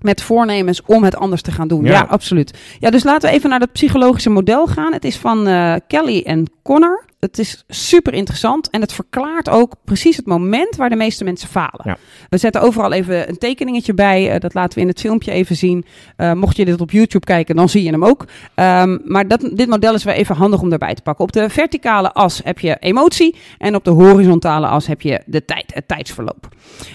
met 0.00 0.22
voornemens 0.22 0.82
om 0.86 1.04
het 1.04 1.16
anders 1.16 1.42
te 1.42 1.50
gaan 1.52 1.68
doen. 1.68 1.84
Ja. 1.84 1.90
Ja, 1.92 2.06
absoluut. 2.08 2.58
Ja, 2.78 2.90
dus 2.90 3.04
laten 3.04 3.28
we 3.30 3.34
even 3.36 3.50
naar 3.50 3.60
het 3.60 3.72
psychologische 3.72 4.30
model 4.30 4.66
gaan. 4.66 4.92
Het 4.92 5.04
is 5.04 5.16
van 5.16 5.46
eh, 5.46 5.74
Kelly 5.86 6.22
en 6.26 6.50
Connor. 6.62 7.04
Het 7.22 7.38
is 7.38 7.64
super 7.68 8.12
interessant 8.14 8.70
en 8.70 8.80
het 8.80 8.92
verklaart 8.92 9.48
ook 9.48 9.74
precies 9.84 10.16
het 10.16 10.26
moment 10.26 10.76
waar 10.76 10.88
de 10.88 10.96
meeste 10.96 11.24
mensen 11.24 11.48
falen. 11.48 11.80
Ja. 11.84 11.96
We 12.28 12.36
zetten 12.36 12.60
overal 12.60 12.92
even 12.92 13.28
een 13.28 13.38
tekeningetje 13.38 13.94
bij. 13.94 14.30
eh, 14.30 14.40
dat 14.40 14.54
laten 14.54 14.74
we 14.74 14.80
in 14.80 14.88
het 14.88 15.00
filmpje 15.00 15.30
even 15.30 15.56
zien. 15.56 15.84
Eh, 16.16 16.32
mocht 16.32 16.56
je 16.56 16.64
dit 16.64 16.80
op 16.80 16.90
YouTube 16.90 17.24
kijken, 17.26 17.56
dan 17.56 17.68
zie 17.68 17.82
je 17.82 17.90
hem 17.90 18.04
ook. 18.04 18.24
Ehm, 18.54 18.98
maar 19.04 19.28
dat, 19.28 19.50
dit 19.52 19.68
model 19.68 19.94
is 19.94 20.04
wel 20.04 20.14
even 20.14 20.36
handig 20.36 20.60
om 20.60 20.68
daarbij 20.68 20.94
te 20.94 21.02
pakken. 21.02 21.24
Op 21.24 21.32
de 21.32 21.50
verticale 21.50 22.12
as 22.12 22.40
heb 22.44 22.58
je 22.58 22.76
emotie 22.80 23.36
en 23.58 23.74
op 23.74 23.84
de 23.84 23.90
horizontale 23.90 24.66
as 24.66 24.86
heb 24.86 25.00
je 25.00 25.22
de 25.26 25.44
tijd, 25.44 25.74
het 25.74 25.88
tijdsverloop. 25.88 26.48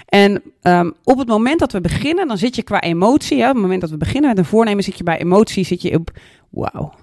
En 0.05 0.41
ehm, 0.61 0.91
op 1.03 1.17
het 1.17 1.27
moment 1.27 1.59
dat 1.59 1.71
we 1.71 1.81
beginnen, 1.81 2.27
dan 2.27 2.37
zit 2.37 2.55
je 2.55 2.63
qua 2.63 2.81
emotie, 2.81 3.37
hè, 3.41 3.47
op 3.47 3.53
het 3.53 3.61
moment 3.61 3.81
dat 3.81 3.89
we 3.89 3.97
beginnen 3.97 4.29
met 4.29 4.39
een 4.39 4.45
voornemen, 4.45 4.83
zit 4.83 4.97
je 4.97 5.03
bij 5.03 5.19
emotie, 5.19 5.65
zit 5.65 5.81
je 5.81 5.93
op, 5.93 6.11
wauw. 6.49 6.93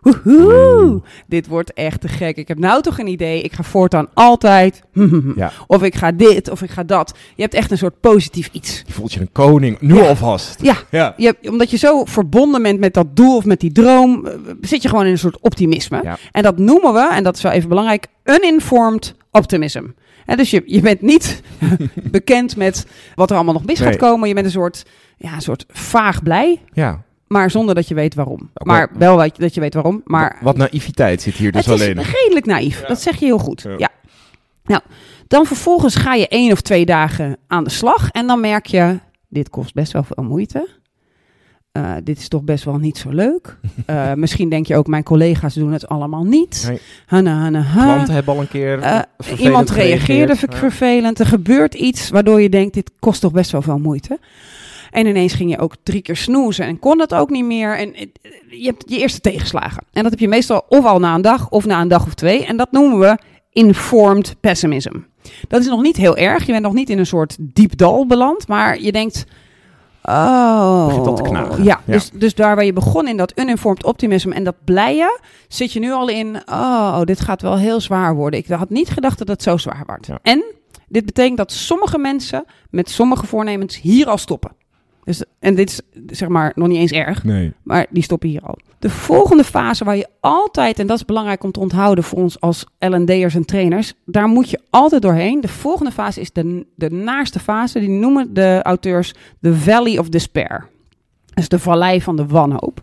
Woehoe, 0.00 1.02
dit 1.26 1.46
wordt 1.46 1.72
echt 1.72 2.00
te 2.00 2.08
gek. 2.08 2.36
Ik 2.36 2.48
heb 2.48 2.58
nou 2.58 2.82
toch 2.82 2.98
een 2.98 3.06
idee. 3.06 3.42
Ik 3.42 3.52
ga 3.52 3.62
voortaan 3.62 4.08
altijd. 4.14 4.82
Ja. 5.36 5.52
Of 5.66 5.82
ik 5.82 5.94
ga 5.94 6.12
dit, 6.12 6.50
of 6.50 6.62
ik 6.62 6.70
ga 6.70 6.82
dat. 6.84 7.14
Je 7.36 7.42
hebt 7.42 7.54
echt 7.54 7.70
een 7.70 7.78
soort 7.78 8.00
positief 8.00 8.48
iets. 8.52 8.82
Je 8.86 8.92
voelt 8.92 9.12
je 9.12 9.20
een 9.20 9.32
koning. 9.32 9.80
Nu 9.80 9.94
Ja. 9.94 10.06
alvast. 10.08 10.62
Ja, 10.62 10.76
Ja. 10.90 11.14
je, 11.16 11.34
omdat 11.50 11.70
je 11.70 11.76
zo 11.76 12.04
verbonden 12.04 12.62
bent 12.62 12.80
met 12.80 12.94
dat 12.94 13.16
doel 13.16 13.36
of 13.36 13.44
met 13.44 13.60
die 13.60 13.72
droom, 13.72 14.26
eh, 14.26 14.34
zit 14.60 14.82
je 14.82 14.88
gewoon 14.88 15.04
in 15.04 15.10
een 15.12 15.18
soort 15.18 15.40
optimisme. 15.40 16.00
Ja. 16.02 16.18
En 16.32 16.42
dat 16.42 16.58
noemen 16.58 16.92
we, 16.92 17.08
en 17.12 17.22
dat 17.24 17.36
is 17.36 17.42
wel 17.42 17.52
even 17.52 17.68
belangrijk, 17.68 18.06
uninformed 18.24 19.14
optimism. 19.30 19.84
Hè, 20.24 20.36
dus 20.36 20.50
je, 20.50 20.62
je 20.66 20.80
bent 20.80 21.00
niet 21.02 21.42
bekend 22.10 22.56
met 22.56 22.86
wat 23.14 23.30
er 23.30 23.36
allemaal 23.36 23.54
nog 23.54 23.64
mis 23.64 23.78
Nee. 23.78 23.88
gaat 23.88 23.98
komen. 23.98 24.28
Je 24.28 24.34
bent 24.34 24.46
een 24.46 24.52
soort, 24.52 24.84
ja, 25.16 25.32
een 25.34 25.40
soort 25.40 25.64
vaag 25.68 26.22
blij, 26.22 26.60
ja. 26.72 27.02
Maar 27.28 27.50
zonder 27.50 27.74
dat 27.74 27.88
je 27.88 27.94
weet 27.94 28.14
waarom. 28.14 28.50
Maar 28.54 28.90
wel 28.98 29.16
dat 29.36 29.54
je 29.54 29.60
weet 29.60 29.74
waarom. 29.74 30.00
Maar 30.04 30.38
Wat 30.40 30.56
naïviteit 30.56 31.22
zit 31.22 31.34
hier 31.34 31.52
dus 31.52 31.66
het 31.66 31.74
is 31.74 31.82
alleen. 31.82 32.02
redelijk 32.04 32.46
naïef. 32.46 32.80
Dat 32.84 33.00
zeg 33.02 33.16
je 33.16 33.24
heel 33.24 33.38
goed. 33.38 33.62
Ja. 33.62 33.74
Ja. 33.78 33.90
Nou, 34.64 34.82
dan 35.26 35.46
vervolgens 35.46 35.94
ga 35.94 36.14
je 36.14 36.28
één 36.28 36.52
of 36.52 36.60
twee 36.60 36.86
dagen 36.86 37.36
aan 37.46 37.64
de 37.64 37.70
slag. 37.70 38.10
En 38.10 38.26
dan 38.26 38.40
merk 38.40 38.66
je, 38.66 38.98
dit 39.28 39.50
kost 39.50 39.74
best 39.74 39.92
wel 39.92 40.02
veel 40.02 40.24
moeite. 40.24 40.68
Eh, 41.72 41.92
dit 42.04 42.18
is 42.18 42.28
toch 42.28 42.42
best 42.42 42.64
wel 42.64 42.78
niet 42.78 42.98
zo 42.98 43.10
leuk. 43.10 43.56
Eh, 43.86 44.12
misschien 44.12 44.48
denk 44.48 44.66
je 44.66 44.76
ook, 44.76 44.86
mijn 44.86 45.02
collega's 45.02 45.54
doen 45.54 45.72
het 45.72 45.88
allemaal 45.88 46.24
niet. 46.24 46.64
Nee. 46.68 46.80
Hanna, 47.06 47.40
hanna, 47.40 47.60
ha. 47.60 47.84
Klanten 47.84 48.14
hebben 48.14 48.34
al 48.34 48.40
een 48.40 48.48
keer 48.48 48.78
Eh, 48.80 49.00
iemand 49.38 49.70
reageerde 49.70 50.34
Ja. 50.40 50.56
vervelend. 50.56 51.18
Er 51.20 51.26
gebeurt 51.26 51.74
iets 51.74 52.10
waardoor 52.10 52.40
je 52.40 52.48
denkt, 52.48 52.74
dit 52.74 52.90
kost 52.98 53.20
toch 53.20 53.32
best 53.32 53.50
wel 53.50 53.62
veel 53.62 53.78
moeite. 53.78 54.18
En 54.90 55.06
ineens 55.06 55.32
ging 55.32 55.50
je 55.50 55.58
ook 55.58 55.74
drie 55.82 56.02
keer 56.02 56.16
snoezen 56.16 56.66
en 56.66 56.78
kon 56.78 56.98
dat 56.98 57.14
ook 57.14 57.30
niet 57.30 57.44
meer. 57.44 57.76
En 57.76 57.94
eh, 57.94 58.06
je 58.50 58.66
hebt 58.66 58.84
je 58.86 58.98
eerste 58.98 59.20
tegenslagen. 59.20 59.84
En 59.92 60.02
dat 60.02 60.10
heb 60.10 60.20
je 60.20 60.28
meestal 60.28 60.64
of 60.68 60.84
al 60.84 60.98
na 60.98 61.14
een 61.14 61.22
dag 61.22 61.48
of 61.48 61.66
na 61.66 61.80
een 61.80 61.88
dag 61.88 62.06
of 62.06 62.14
twee. 62.14 62.44
En 62.44 62.56
dat 62.56 62.72
noemen 62.72 62.98
we 62.98 63.18
informed 63.52 64.36
pessimism. 64.40 64.94
Dat 65.48 65.60
is 65.60 65.66
nog 65.66 65.82
niet 65.82 65.96
heel 65.96 66.16
erg. 66.16 66.46
Je 66.46 66.52
bent 66.52 66.64
nog 66.64 66.72
niet 66.72 66.90
in 66.90 66.98
een 66.98 67.06
soort 67.06 67.36
diep 67.40 67.76
dal 67.76 68.06
beland. 68.06 68.48
Maar 68.48 68.80
je 68.80 68.92
denkt... 68.92 69.26
Oh. 70.02 70.88
Ja, 71.32 71.46
Ja. 71.62 71.80
Dus, 71.84 72.10
dus 72.14 72.34
daar 72.34 72.54
waar 72.54 72.64
je 72.64 72.72
begon 72.72 73.08
in 73.08 73.16
dat 73.16 73.38
uninformed 73.38 73.84
optimism 73.84 74.30
en 74.32 74.44
dat 74.44 74.54
blije, 74.64 75.20
zit 75.48 75.72
je 75.72 75.80
nu 75.80 75.92
al 75.92 76.08
in, 76.08 76.42
oh, 76.46 77.02
dit 77.02 77.20
gaat 77.20 77.42
wel 77.42 77.56
heel 77.56 77.80
zwaar 77.80 78.14
worden. 78.14 78.40
Ik 78.40 78.46
had 78.46 78.70
niet 78.70 78.88
gedacht 78.88 79.18
dat 79.18 79.28
het 79.28 79.42
zo 79.42 79.56
zwaar 79.56 79.82
wordt. 79.86 80.06
Ja. 80.06 80.18
En 80.22 80.44
dit 80.88 81.06
betekent 81.06 81.36
dat 81.36 81.52
sommige 81.52 81.98
mensen 81.98 82.44
met 82.70 82.90
sommige 82.90 83.26
voornemens 83.26 83.80
hier 83.80 84.06
al 84.06 84.18
stoppen. 84.18 84.50
Dus, 85.08 85.22
en 85.38 85.54
dit 85.54 85.70
is 85.70 85.80
zeg 86.18 86.28
maar 86.28 86.52
nog 86.54 86.68
niet 86.68 86.78
eens 86.78 86.92
erg, 86.92 87.24
Nee. 87.24 87.52
maar 87.62 87.86
die 87.90 88.02
stoppen 88.02 88.28
hier 88.28 88.40
al. 88.40 88.58
De 88.78 88.90
volgende 88.90 89.44
fase 89.44 89.84
waar 89.84 89.96
je 89.96 90.08
altijd, 90.20 90.78
en 90.78 90.86
dat 90.86 90.96
is 90.96 91.04
belangrijk 91.04 91.44
om 91.44 91.52
te 91.52 91.60
onthouden 91.60 92.04
voor 92.04 92.18
ons 92.18 92.40
als 92.40 92.66
L&D'ers 92.78 93.34
en 93.34 93.44
trainers, 93.44 93.92
daar 94.04 94.28
moet 94.28 94.50
je 94.50 94.60
altijd 94.70 95.02
doorheen. 95.02 95.40
De 95.40 95.48
volgende 95.48 95.90
fase 95.90 96.20
is 96.20 96.32
de, 96.32 96.66
de 96.74 96.90
naaste 96.90 97.40
fase, 97.40 97.78
die 97.80 97.88
noemen 97.88 98.34
de 98.34 98.60
auteurs 98.62 99.14
de 99.40 99.54
Valley 99.54 99.98
of 99.98 100.08
Despair. 100.08 100.68
Dat 101.26 101.38
is 101.38 101.48
de 101.48 101.58
vallei 101.58 102.02
van 102.02 102.16
de 102.16 102.26
wanhoop. 102.26 102.82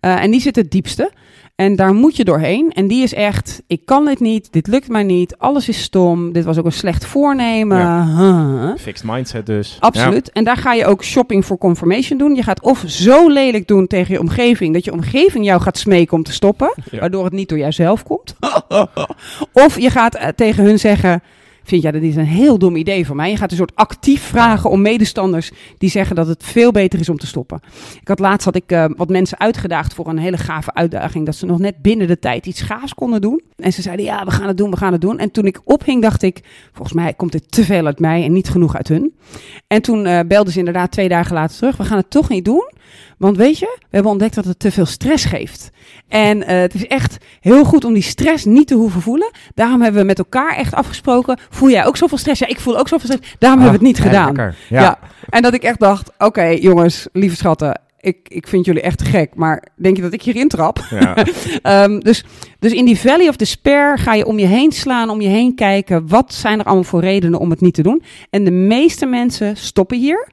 Eh, 0.00 0.22
en 0.22 0.30
die 0.30 0.40
zit 0.40 0.56
het 0.56 0.70
diepste. 0.70 1.12
En 1.56 1.76
daar 1.76 1.94
moet 1.94 2.16
je 2.16 2.24
doorheen. 2.24 2.72
En 2.72 2.86
die 2.88 3.02
is 3.02 3.14
echt, 3.14 3.62
ik 3.66 3.84
kan 3.84 4.04
dit 4.04 4.20
niet, 4.20 4.52
dit 4.52 4.66
lukt 4.66 4.88
mij 4.88 5.02
niet, 5.02 5.36
alles 5.38 5.68
is 5.68 5.82
stom, 5.82 6.32
dit 6.32 6.44
was 6.44 6.58
ook 6.58 6.64
een 6.64 6.72
slecht 6.72 7.04
voornemen. 7.06 7.78
Ja. 7.78 8.06
Huh. 8.16 8.76
Fixed 8.78 9.04
mindset 9.06 9.46
dus. 9.46 9.76
Absoluut. 9.80 10.32
En 10.32 10.44
daar 10.44 10.56
ga 10.56 10.72
je 10.72 10.86
ook 10.86 11.04
shopping 11.04 11.44
for 11.44 11.58
confirmation 11.58 12.18
doen. 12.18 12.34
Je 12.34 12.42
gaat 12.42 12.60
of 12.60 12.82
zo 12.86 13.28
lelijk 13.28 13.66
doen 13.68 13.86
tegen 13.86 14.12
je 14.14 14.20
omgeving 14.20 14.74
dat 14.74 14.84
je 14.84 14.92
omgeving 14.92 15.44
jou 15.44 15.60
gaat 15.60 15.78
smeken 15.78 16.16
om 16.16 16.22
te 16.22 16.32
stoppen, 16.32 16.74
Ja. 16.90 16.98
waardoor 16.98 17.24
het 17.24 17.32
niet 17.32 17.48
door 17.48 17.58
jouzelf 17.58 18.02
komt. 18.02 18.34
of 19.52 19.78
je 19.78 19.90
gaat 19.90 20.14
eh, 20.14 20.28
tegen 20.28 20.64
hun 20.64 20.78
zeggen. 20.78 21.22
Vind 21.66 21.82
jij 21.82 21.92
dat 21.92 22.02
is 22.02 22.16
een 22.16 22.24
heel 22.24 22.58
dom 22.58 22.76
idee 22.76 23.06
van 23.06 23.16
mij? 23.16 23.30
Je 23.30 23.36
gaat 23.36 23.50
een 23.50 23.56
soort 23.56 23.74
actief 23.74 24.22
vragen 24.22 24.70
om 24.70 24.80
medestanders 24.80 25.50
die 25.78 25.90
zeggen 25.90 26.16
dat 26.16 26.26
het 26.26 26.44
veel 26.44 26.70
beter 26.70 27.00
is 27.00 27.08
om 27.08 27.18
te 27.18 27.26
stoppen. 27.26 27.60
Ik 28.00 28.08
had 28.08 28.18
laatst 28.18 28.44
had 28.44 28.54
ik 28.54 28.72
eh, 28.72 28.84
wat 28.96 29.08
mensen 29.08 29.40
uitgedaagd 29.40 29.94
voor 29.94 30.08
een 30.08 30.18
hele 30.18 30.36
gave 30.36 30.74
uitdaging. 30.74 31.26
Dat 31.26 31.34
ze 31.34 31.46
nog 31.46 31.58
net 31.58 31.82
binnen 31.82 32.06
de 32.06 32.18
tijd 32.18 32.46
iets 32.46 32.60
gaafs 32.60 32.94
konden 32.94 33.20
doen. 33.20 33.42
En 33.56 33.72
ze 33.72 33.82
zeiden 33.82 34.04
ja, 34.04 34.24
we 34.24 34.30
gaan 34.30 34.48
het 34.48 34.56
doen, 34.56 34.70
we 34.70 34.76
gaan 34.76 34.92
het 34.92 35.00
doen. 35.00 35.18
En 35.18 35.30
toen 35.30 35.46
ik 35.46 35.60
ophing 35.64 36.02
dacht 36.02 36.22
ik, 36.22 36.40
volgens 36.72 36.96
mij 36.96 37.14
komt 37.14 37.32
dit 37.32 37.52
te 37.52 37.64
veel 37.64 37.86
uit 37.86 37.98
mij 37.98 38.24
en 38.24 38.32
niet 38.32 38.48
genoeg 38.48 38.76
uit 38.76 38.88
hun. 38.88 39.14
En 39.66 39.82
toen 39.82 40.06
eh 40.06 40.20
belden 40.28 40.52
ze 40.52 40.58
inderdaad 40.58 40.90
twee 40.90 41.08
dagen 41.08 41.34
later 41.34 41.56
terug. 41.56 41.76
We 41.76 41.84
gaan 41.84 41.98
het 41.98 42.10
toch 42.10 42.28
niet 42.28 42.44
doen. 42.44 42.70
Want 43.18 43.36
weet 43.36 43.58
je, 43.58 43.76
we 43.80 43.86
hebben 43.90 44.10
ontdekt 44.10 44.34
dat 44.34 44.44
het 44.44 44.58
te 44.58 44.70
veel 44.72 44.86
stress 44.86 45.24
geeft. 45.24 45.70
En 46.08 46.42
eh, 46.46 46.60
het 46.60 46.74
is 46.74 46.86
echt 46.86 47.16
heel 47.40 47.64
goed 47.64 47.84
om 47.84 47.92
die 47.92 48.02
stress 48.02 48.44
niet 48.44 48.66
te 48.66 48.74
hoeven 48.74 49.00
voelen. 49.00 49.30
Daarom 49.54 49.82
hebben 49.82 50.00
we 50.00 50.06
met 50.06 50.18
elkaar 50.18 50.56
echt 50.56 50.74
afgesproken. 50.74 51.38
Voel 51.50 51.70
jij 51.70 51.86
ook 51.86 51.96
zoveel 51.96 52.18
stress? 52.18 52.40
Ja, 52.40 52.46
ik 52.46 52.60
voel 52.60 52.78
ook 52.78 52.88
zoveel 52.88 53.10
stress. 53.12 53.36
Daarom 53.38 53.60
hebben 53.60 53.80
we 53.80 53.86
het 53.86 53.96
niet 53.96 54.06
Ah, 54.06 54.12
gedaan. 54.12 54.26
lekker. 54.34 54.56
Ja. 54.68 54.82
Ja. 54.82 54.98
En 55.28 55.42
dat 55.42 55.54
ik 55.54 55.62
echt 55.62 55.80
dacht, 55.80 56.10
oké 56.18 56.44
jongens, 56.44 57.06
lieve 57.12 57.36
schatten. 57.36 57.80
ik, 58.00 58.16
ik 58.28 58.46
vind 58.48 58.64
jullie 58.64 58.82
echt 58.82 59.02
gek, 59.02 59.34
maar 59.34 59.62
denk 59.76 59.96
je 59.96 60.02
dat 60.02 60.12
ik 60.12 60.22
hierin 60.22 60.48
trap? 60.48 60.78
Ja. 60.90 61.14
Ehm, 61.62 61.98
dus, 61.98 62.24
dus 62.58 62.72
in 62.72 62.84
die 62.84 62.98
Valley 63.00 63.28
of 63.28 63.36
Despair 63.36 63.98
ga 63.98 64.14
je 64.14 64.26
om 64.26 64.38
je 64.38 64.46
heen 64.46 64.72
slaan, 64.72 65.10
om 65.10 65.20
je 65.20 65.28
heen 65.28 65.54
kijken. 65.54 66.08
Wat 66.08 66.34
zijn 66.34 66.58
er 66.58 66.64
allemaal 66.64 66.84
voor 66.84 67.00
redenen 67.00 67.38
om 67.40 67.50
het 67.50 67.60
niet 67.60 67.74
te 67.74 67.82
doen? 67.82 68.02
En 68.30 68.44
de 68.44 68.50
meeste 68.50 69.06
mensen 69.06 69.56
stoppen 69.56 69.98
hier. 69.98 70.28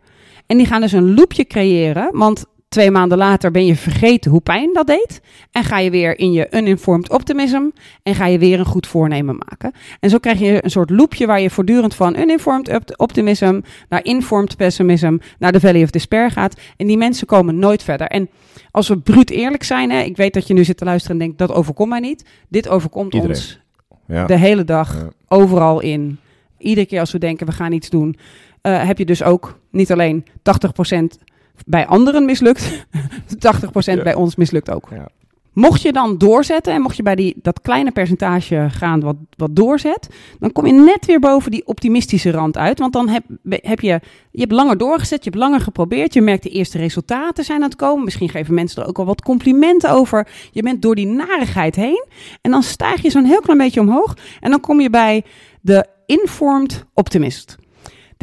En 0.48 0.58
die 0.58 0.66
gaan 0.66 0.82
dus 0.82 0.92
een 0.92 1.14
loopje 1.14 1.46
creëren. 1.46 2.10
Want 2.12 2.46
twee 2.74 2.92
maanden 2.92 3.18
later 3.18 3.52
ben 3.52 3.66
je 3.66 3.76
vergeten 3.76 4.32
hoe 4.32 4.42
pijn 4.42 4.70
dat 4.74 4.88
deed. 4.88 5.22
En 5.52 5.64
ga 5.64 5.80
je 5.80 5.90
weer 5.90 6.20
in 6.20 6.32
je 6.32 6.48
uninformed 6.52 7.10
optimism. 7.10 7.62
En 8.04 8.16
ga 8.16 8.26
je 8.26 8.38
weer 8.38 8.60
een 8.60 8.66
goed 8.66 8.88
voornemen 8.88 9.36
maken. 9.50 9.72
En 10.00 10.10
zo 10.10 10.18
krijg 10.18 10.40
je 10.40 10.64
een 10.64 10.70
soort 10.72 10.90
loopje 10.90 11.26
waar 11.26 11.42
je 11.42 11.50
voortdurend 11.50 11.96
van 11.96 12.18
uninformed 12.20 12.70
op- 12.76 12.94
optimism 12.96 13.60
naar 13.90 14.04
informed 14.06 14.58
pessimism 14.58 15.18
naar 15.40 15.52
de 15.52 15.60
Valley 15.60 15.84
of 15.84 15.90
Despair 15.90 16.32
gaat. 16.32 16.60
En 16.78 16.88
die 16.88 16.98
mensen 16.98 17.28
komen 17.28 17.60
nooit 17.60 17.84
verder. 17.84 18.08
En 18.08 18.30
als 18.72 18.88
we 18.88 18.98
bruut 19.00 19.30
eerlijk 19.30 19.64
zijn, 19.64 19.92
hè, 19.92 20.02
ik 20.02 20.18
weet 20.18 20.34
dat 20.34 20.48
je 20.48 20.54
nu 20.54 20.64
zit 20.64 20.78
te 20.78 20.86
luisteren 20.86 21.18
en 21.20 21.24
denkt 21.24 21.38
dat 21.40 21.52
overkomt 21.52 21.90
mij 21.90 22.00
niet. 22.00 22.26
Dit 22.50 22.68
overkomt 22.68 23.14
Iedereen. 23.14 23.36
ons 23.36 23.60
Ja. 24.08 24.26
de 24.26 24.38
hele 24.38 24.64
dag, 24.64 24.94
Ja. 24.94 25.10
overal 25.28 25.80
in. 25.82 26.18
Iedere 26.58 26.86
keer 26.88 27.00
als 27.00 27.12
we 27.12 27.20
denken 27.20 27.46
we 27.46 27.52
gaan 27.52 27.72
iets 27.72 27.90
doen, 27.90 28.16
eh, 28.62 28.84
heb 28.88 28.98
je 28.98 29.06
dus 29.06 29.24
ook 29.24 29.60
niet 29.72 29.92
alleen 29.92 30.26
80% 30.42 31.18
bij 31.66 31.88
anderen 31.88 32.26
mislukt, 32.26 32.86
80% 33.36 33.38
Ja. 33.84 34.04
bij 34.04 34.14
ons 34.16 34.36
mislukt 34.36 34.70
ook. 34.72 34.88
Ja. 34.92 35.08
Mocht 35.54 35.82
je 35.82 35.92
dan 35.92 36.18
doorzetten 36.18 36.74
en 36.74 36.82
mocht 36.82 36.98
je 36.98 37.04
bij 37.04 37.16
die, 37.16 37.36
dat 37.42 37.62
kleine 37.62 37.92
percentage 37.92 38.68
gaan 38.70 39.00
wat, 39.00 39.16
wat 39.38 39.56
doorzet, 39.56 40.08
dan 40.40 40.52
kom 40.52 40.66
je 40.66 40.74
net 40.74 41.06
weer 41.06 41.20
boven 41.20 41.52
die 41.52 41.68
optimistische 41.68 42.32
rand 42.32 42.58
uit. 42.58 42.80
Want 42.80 42.94
dan 42.94 43.08
heb, 43.10 43.24
heb 43.50 43.80
je, 43.80 44.00
je 44.32 44.40
hebt 44.40 44.52
langer 44.52 44.78
doorgezet, 44.78 45.24
je 45.24 45.30
hebt 45.30 45.42
langer 45.44 45.60
geprobeerd, 45.60 46.14
je 46.14 46.22
merkt 46.22 46.44
de 46.44 46.50
eerste 46.50 46.78
resultaten 46.78 47.44
zijn 47.44 47.62
aan 47.64 47.70
het 47.70 47.76
komen. 47.76 48.04
Misschien 48.04 48.30
geven 48.30 48.54
mensen 48.54 48.82
er 48.82 48.88
ook 48.88 49.00
al 49.00 49.06
wat 49.06 49.22
complimenten 49.22 49.90
over. 49.90 50.28
Je 50.52 50.62
bent 50.64 50.82
door 50.82 50.96
die 50.96 51.08
narigheid 51.08 51.76
heen 51.76 52.06
en 52.42 52.52
dan 52.52 52.64
stijg 52.64 53.02
je 53.02 53.10
zo'n 53.10 53.26
heel 53.26 53.42
klein 53.42 53.58
beetje 53.58 53.80
omhoog 53.80 54.18
en 54.40 54.50
dan 54.52 54.60
kom 54.60 54.82
je 54.82 54.90
bij 54.90 55.24
de 55.62 55.86
informed 56.06 56.86
optimist. 56.94 57.58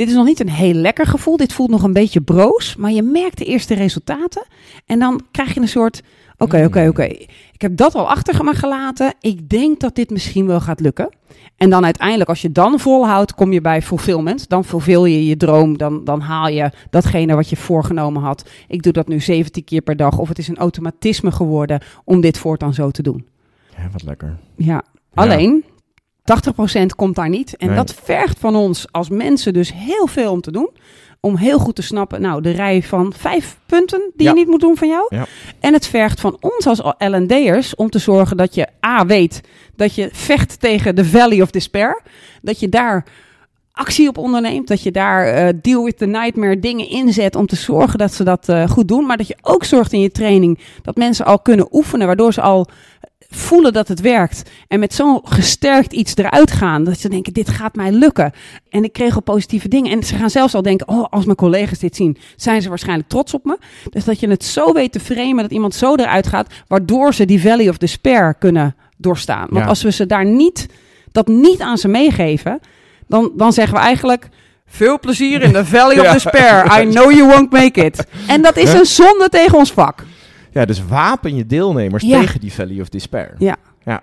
Dit 0.00 0.08
is 0.08 0.14
nog 0.14 0.26
niet 0.26 0.40
een 0.40 0.48
heel 0.48 0.74
lekker 0.74 1.06
gevoel. 1.06 1.36
Dit 1.36 1.52
voelt 1.52 1.70
nog 1.70 1.82
een 1.82 1.92
beetje 1.92 2.20
broos. 2.20 2.76
Maar 2.76 2.90
je 2.90 3.02
merkt 3.02 3.38
de 3.38 3.44
eerste 3.44 3.74
resultaten. 3.74 4.46
En 4.86 4.98
dan 4.98 5.22
krijg 5.30 5.54
je 5.54 5.60
een 5.60 5.68
soort. 5.68 6.02
Oké, 6.38 6.64
oké, 6.64 6.88
oké. 6.88 7.04
Ik 7.52 7.60
heb 7.60 7.76
dat 7.76 7.94
al 7.94 8.08
achter 8.08 8.44
me 8.44 8.54
gelaten. 8.54 9.14
Ik 9.20 9.48
denk 9.48 9.80
dat 9.80 9.94
dit 9.94 10.10
misschien 10.10 10.46
wel 10.46 10.60
gaat 10.60 10.80
lukken. 10.80 11.08
En 11.56 11.70
dan 11.70 11.84
uiteindelijk, 11.84 12.28
als 12.28 12.42
je 12.42 12.52
dan 12.52 12.78
volhoudt, 12.78 13.34
kom 13.34 13.52
je 13.52 13.60
bij 13.60 13.82
fulfillment. 13.82 14.48
Dan 14.48 14.64
fulfill 14.64 15.02
je 15.02 15.26
je 15.26 15.36
droom. 15.36 15.78
Dan, 15.78 16.04
dan 16.04 16.20
haal 16.20 16.48
je 16.48 16.70
datgene 16.90 17.34
wat 17.34 17.48
je 17.48 17.56
voorgenomen 17.56 18.22
had. 18.22 18.50
Ik 18.68 18.82
doe 18.82 18.92
dat 18.92 19.08
nu 19.08 19.20
17 19.20 19.64
keer 19.64 19.80
per 19.80 19.96
dag. 19.96 20.18
Of 20.18 20.28
het 20.28 20.38
is 20.38 20.48
een 20.48 20.58
automatisme 20.58 21.30
geworden 21.30 21.82
om 22.04 22.20
dit 22.20 22.38
voortaan 22.38 22.74
zo 22.74 22.90
te 22.90 23.02
doen. 23.02 23.26
Ja, 23.76 23.88
wat 23.92 24.02
lekker. 24.02 24.36
Ja, 24.56 24.82
alleen 25.14 25.64
80% 26.30 26.86
komt 26.96 27.14
daar 27.16 27.28
niet. 27.28 27.56
En 27.56 27.66
Nee. 27.66 27.76
dat 27.76 27.94
vergt 28.04 28.38
van 28.38 28.56
ons 28.56 28.86
als 28.90 29.08
mensen 29.08 29.52
dus 29.52 29.72
heel 29.74 30.06
veel 30.06 30.32
om 30.32 30.40
te 30.40 30.52
doen. 30.52 30.70
Om 31.20 31.36
heel 31.36 31.58
goed 31.58 31.74
te 31.74 31.82
snappen, 31.82 32.20
nou, 32.20 32.42
de 32.42 32.50
rij 32.50 32.82
van 32.82 33.12
vijf 33.16 33.56
punten 33.66 34.10
die 34.14 34.26
Ja. 34.26 34.32
je 34.32 34.38
niet 34.38 34.48
moet 34.48 34.60
doen 34.60 34.76
van 34.76 34.88
jou. 34.88 35.06
Ja. 35.08 35.26
En 35.60 35.72
het 35.72 35.86
vergt 35.86 36.20
van 36.20 36.36
ons 36.40 36.66
als 36.66 36.82
L&D'ers 36.98 37.74
om 37.74 37.90
te 37.90 37.98
zorgen 37.98 38.36
dat 38.36 38.54
je 38.54 38.66
A, 38.86 39.06
weet 39.06 39.40
dat 39.76 39.94
je 39.94 40.08
vecht 40.12 40.60
tegen 40.60 40.94
de 40.96 41.04
Valley 41.04 41.42
of 41.42 41.50
Despair. 41.50 42.02
Dat 42.42 42.60
je 42.60 42.68
daar 42.68 43.04
actie 43.72 44.08
op 44.08 44.18
onderneemt. 44.18 44.68
Dat 44.68 44.82
je 44.82 44.90
daar 44.90 45.26
eh, 45.26 45.48
deal 45.62 45.84
with 45.84 45.98
the 45.98 46.06
nightmare 46.06 46.58
dingen 46.58 46.88
inzet 46.88 47.34
om 47.36 47.46
te 47.46 47.56
zorgen 47.56 47.98
dat 47.98 48.14
ze 48.14 48.24
dat 48.24 48.48
eh, 48.48 48.68
goed 48.68 48.88
doen. 48.88 49.06
Maar 49.06 49.16
dat 49.16 49.28
je 49.28 49.36
ook 49.42 49.64
zorgt 49.64 49.92
in 49.92 50.00
je 50.00 50.10
training 50.10 50.58
dat 50.82 50.96
mensen 50.96 51.24
al 51.26 51.38
kunnen 51.38 51.68
oefenen, 51.70 52.06
waardoor 52.06 52.32
ze 52.32 52.40
al 52.40 52.66
voelen 53.30 53.72
dat 53.72 53.88
het 53.88 54.00
werkt. 54.00 54.42
En 54.68 54.80
met 54.80 54.94
zo'n 54.94 55.20
gesterkt 55.24 55.92
iets 55.92 56.16
eruit 56.16 56.50
gaan. 56.50 56.84
Dat 56.84 56.98
ze 56.98 57.08
denken, 57.08 57.32
dit 57.32 57.48
gaat 57.48 57.74
mij 57.74 57.92
lukken. 57.92 58.32
En 58.68 58.84
ik 58.84 58.92
kreeg 58.92 59.14
al 59.14 59.22
positieve 59.22 59.68
dingen. 59.68 59.92
En 59.92 60.02
ze 60.02 60.14
gaan 60.14 60.30
zelfs 60.30 60.54
al 60.54 60.62
denken, 60.62 60.88
oh, 60.88 61.04
als 61.10 61.24
mijn 61.24 61.36
collega's 61.36 61.78
dit 61.78 61.96
zien, 61.96 62.16
zijn 62.36 62.62
ze 62.62 62.68
waarschijnlijk 62.68 63.08
trots 63.08 63.34
op 63.34 63.44
me. 63.44 63.58
Dus 63.90 64.04
dat 64.04 64.20
je 64.20 64.28
het 64.28 64.44
zo 64.44 64.72
weet 64.72 64.92
te 64.92 65.00
framen 65.00 65.42
dat 65.42 65.50
iemand 65.50 65.74
zo 65.74 65.94
eruit 65.94 66.26
gaat, 66.26 66.52
waardoor 66.66 67.14
ze 67.14 67.24
die 67.24 67.40
Valley 67.40 67.68
of 67.68 67.76
Despair 67.78 68.34
kunnen 68.34 68.74
doorstaan. 68.96 69.46
Want 69.50 69.62
Ja. 69.62 69.68
als 69.68 69.82
we 69.82 69.92
ze 69.92 70.06
daar 70.06 70.24
niet, 70.24 70.66
dat 71.12 71.28
niet 71.28 71.60
aan 71.60 71.78
ze 71.78 71.88
meegeven, 71.88 72.60
dan, 73.08 73.32
dan 73.36 73.52
zeggen 73.52 73.74
we 73.74 73.80
eigenlijk... 73.80 74.28
Veel 74.66 74.98
plezier 74.98 75.42
in 75.42 75.52
de 75.52 75.64
Valley 75.64 76.00
of. 76.00 76.12
Despair. 76.12 76.80
I 76.80 76.90
know 76.90 77.12
you 77.12 77.28
won't 77.28 77.50
make 77.52 77.84
it. 77.84 78.06
En 78.26 78.42
dat 78.42 78.56
is 78.56 78.72
een 78.72 78.86
zonde 78.86 79.28
tegen 79.28 79.58
ons 79.58 79.72
vak. 79.72 80.04
Ja, 80.52 80.64
dus 80.64 80.84
wapen 80.86 81.36
je 81.36 81.46
deelnemers 81.46 82.02
Ja. 82.04 82.20
tegen 82.20 82.40
die 82.40 82.52
Valley 82.52 82.80
of 82.80 82.88
Despair. 82.88 83.34
Ja. 83.38 83.56
ja. 83.84 84.02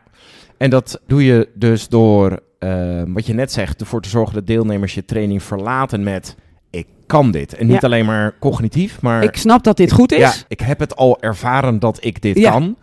En 0.57 0.69
dat 0.69 1.01
doe 1.07 1.25
je 1.25 1.49
dus 1.53 1.87
door, 1.87 2.39
eh, 2.59 3.01
wat 3.07 3.25
je 3.25 3.33
net 3.33 3.51
zegt, 3.51 3.79
ervoor 3.81 4.01
te 4.01 4.09
zorgen 4.09 4.33
dat 4.35 4.47
deelnemers 4.47 4.93
je 4.93 5.05
training 5.05 5.43
verlaten 5.43 6.03
met... 6.03 6.35
Ik 6.69 6.87
kan 7.07 7.31
dit. 7.31 7.53
En 7.55 7.65
niet 7.67 7.75
Ja. 7.81 7.87
alleen 7.87 8.05
maar 8.05 8.33
cognitief, 8.39 9.01
maar... 9.01 9.23
Ik 9.23 9.35
snap 9.37 9.63
dat 9.63 9.77
dit 9.77 9.91
goed 9.91 10.11
is. 10.11 10.17
Ja, 10.19 10.33
ik 10.47 10.59
heb 10.59 10.79
het 10.79 10.95
al 10.95 11.21
ervaren 11.21 11.79
dat 11.79 11.97
ik 12.05 12.21
dit 12.21 12.37
Ja. 12.37 12.51
kan. 12.51 12.77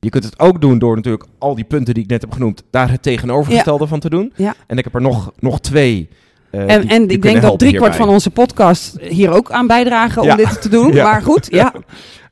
Je 0.00 0.08
kunt 0.10 0.24
het 0.24 0.38
ook 0.38 0.60
doen 0.60 0.78
door 0.78 0.96
natuurlijk 0.96 1.24
al 1.38 1.54
die 1.54 1.64
punten 1.64 1.94
die 1.94 2.02
ik 2.02 2.08
net 2.10 2.20
heb 2.20 2.32
genoemd, 2.32 2.62
daar 2.70 2.90
het 2.90 3.02
tegenovergestelde 3.02 3.86
van 3.86 4.00
te 4.00 4.10
doen. 4.10 4.32
En 4.66 4.78
ik 4.78 4.84
heb 4.84 4.94
er 4.94 5.00
nog, 5.00 5.32
nog 5.38 5.60
twee. 5.60 6.08
Eh, 6.50 6.60
En, 6.74 6.80
die- 6.80 6.90
en 6.90 7.06
die 7.06 7.16
ik 7.16 7.22
denk 7.22 7.42
dat 7.42 7.58
driekwart 7.58 7.96
van 7.96 8.08
onze 8.08 8.30
podcast 8.30 9.00
hier 9.00 9.30
ook 9.30 9.50
aan 9.50 9.66
bijdragen 9.66 10.22
om 10.22 10.28
Ja. 10.28 10.36
dit 10.36 10.62
te 10.62 10.68
doen. 10.68 10.92
Ja. 10.98 11.04
Maar 11.04 11.22
goed, 11.22 11.46
ja. 11.50 11.72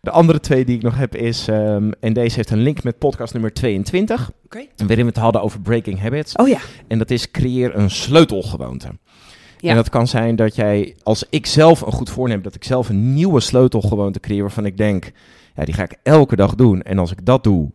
De 0.01 0.11
andere 0.13 0.41
twee 0.41 0.65
die 0.65 0.77
ik 0.77 0.83
nog 0.83 0.97
heb 0.99 1.15
is, 1.17 1.49
ehm, 1.49 1.91
en 2.01 2.13
deze 2.13 2.37
heeft 2.37 2.51
een 2.51 2.63
link 2.63 2.83
met 2.83 2.99
podcast 2.99 3.33
nummer 3.33 3.53
22, 3.53 4.31
Oké. 4.45 4.59
waarin 4.77 5.05
we 5.05 5.11
het 5.11 5.17
hadden 5.17 5.43
over 5.43 5.61
breaking 5.61 6.01
habits. 6.01 6.37
Oh 6.37 6.49
ja. 6.49 6.59
En 6.89 6.99
dat 6.99 7.11
is 7.11 7.31
creëer 7.31 7.77
een 7.77 7.91
sleutelgewoonte. 7.91 8.89
Ja. 9.59 9.71
En 9.71 9.77
dat 9.77 9.89
kan 9.89 10.07
zijn 10.07 10.37
dat 10.37 10.55
jij, 10.55 10.97
als 11.03 11.25
ik 11.31 11.47
zelf 11.47 11.81
een 11.81 11.93
goed 11.93 12.11
voorneem, 12.11 12.43
dat 12.43 12.55
ik 12.55 12.65
zelf 12.65 12.89
een 12.89 13.15
nieuwe 13.15 13.41
sleutelgewoonte 13.41 14.21
creëer 14.21 14.41
waarvan 14.43 14.67
ik 14.67 14.77
denk, 14.77 15.11
ja, 15.55 15.65
die 15.65 15.75
ga 15.75 15.83
ik 15.83 15.97
elke 16.03 16.37
dag 16.37 16.55
doen. 16.55 16.83
En 16.83 16.99
als 16.99 17.11
ik 17.13 17.25
dat 17.25 17.45
doe, 17.45 17.71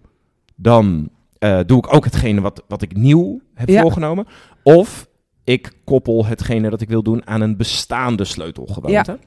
dan 0.56 1.10
eh, 1.40 1.60
doe 1.66 1.78
ik 1.78 1.94
ook 1.94 2.06
hetgene 2.06 2.42
wat, 2.42 2.64
wat 2.68 2.82
ik 2.82 2.96
nieuw 2.96 3.42
heb 3.54 3.70
Ja. 3.70 3.82
voorgenomen. 3.82 4.26
Of 4.64 5.08
ik 5.52 5.72
koppel 5.84 6.26
hetgene 6.26 6.70
dat 6.70 6.82
ik 6.82 6.90
wil 6.90 7.04
doen 7.04 7.28
aan 7.28 7.42
een 7.42 7.58
bestaande 7.58 8.24
sleutelgewoonte. 8.26 9.20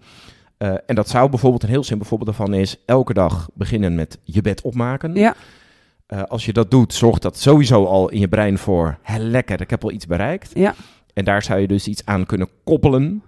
Eh, 0.57 0.75
en 0.87 0.95
dat 0.95 1.09
zou 1.09 1.31
bijvoorbeeld, 1.31 1.63
een 1.63 1.69
heel 1.69 1.85
simpel 1.85 2.07
voorbeeld 2.07 2.37
daarvan 2.37 2.55
is, 2.55 2.77
elke 2.87 3.15
dag 3.15 3.49
beginnen 3.55 3.95
met 3.95 4.19
je 4.23 4.41
bed 4.41 4.63
opmaken. 4.63 5.15
Ja. 5.15 5.35
Eh, 6.07 6.23
als 6.23 6.45
je 6.45 6.53
dat 6.53 6.71
doet, 6.71 6.95
zorgt 6.95 7.23
dat 7.23 7.39
sowieso 7.39 7.85
al 7.85 8.09
in 8.09 8.21
je 8.21 8.29
brein 8.29 8.59
voor, 8.59 8.99
lekker, 9.19 9.61
ik 9.61 9.71
heb 9.71 9.85
al 9.85 9.91
iets 9.91 10.07
bereikt. 10.07 10.51
Ja. 10.55 10.75
En 11.15 11.25
daar 11.25 11.43
zou 11.43 11.61
je 11.61 11.67
dus 11.67 11.89
iets 11.89 12.05
aan 12.05 12.27
kunnen 12.27 12.49
koppelen. 12.65 13.23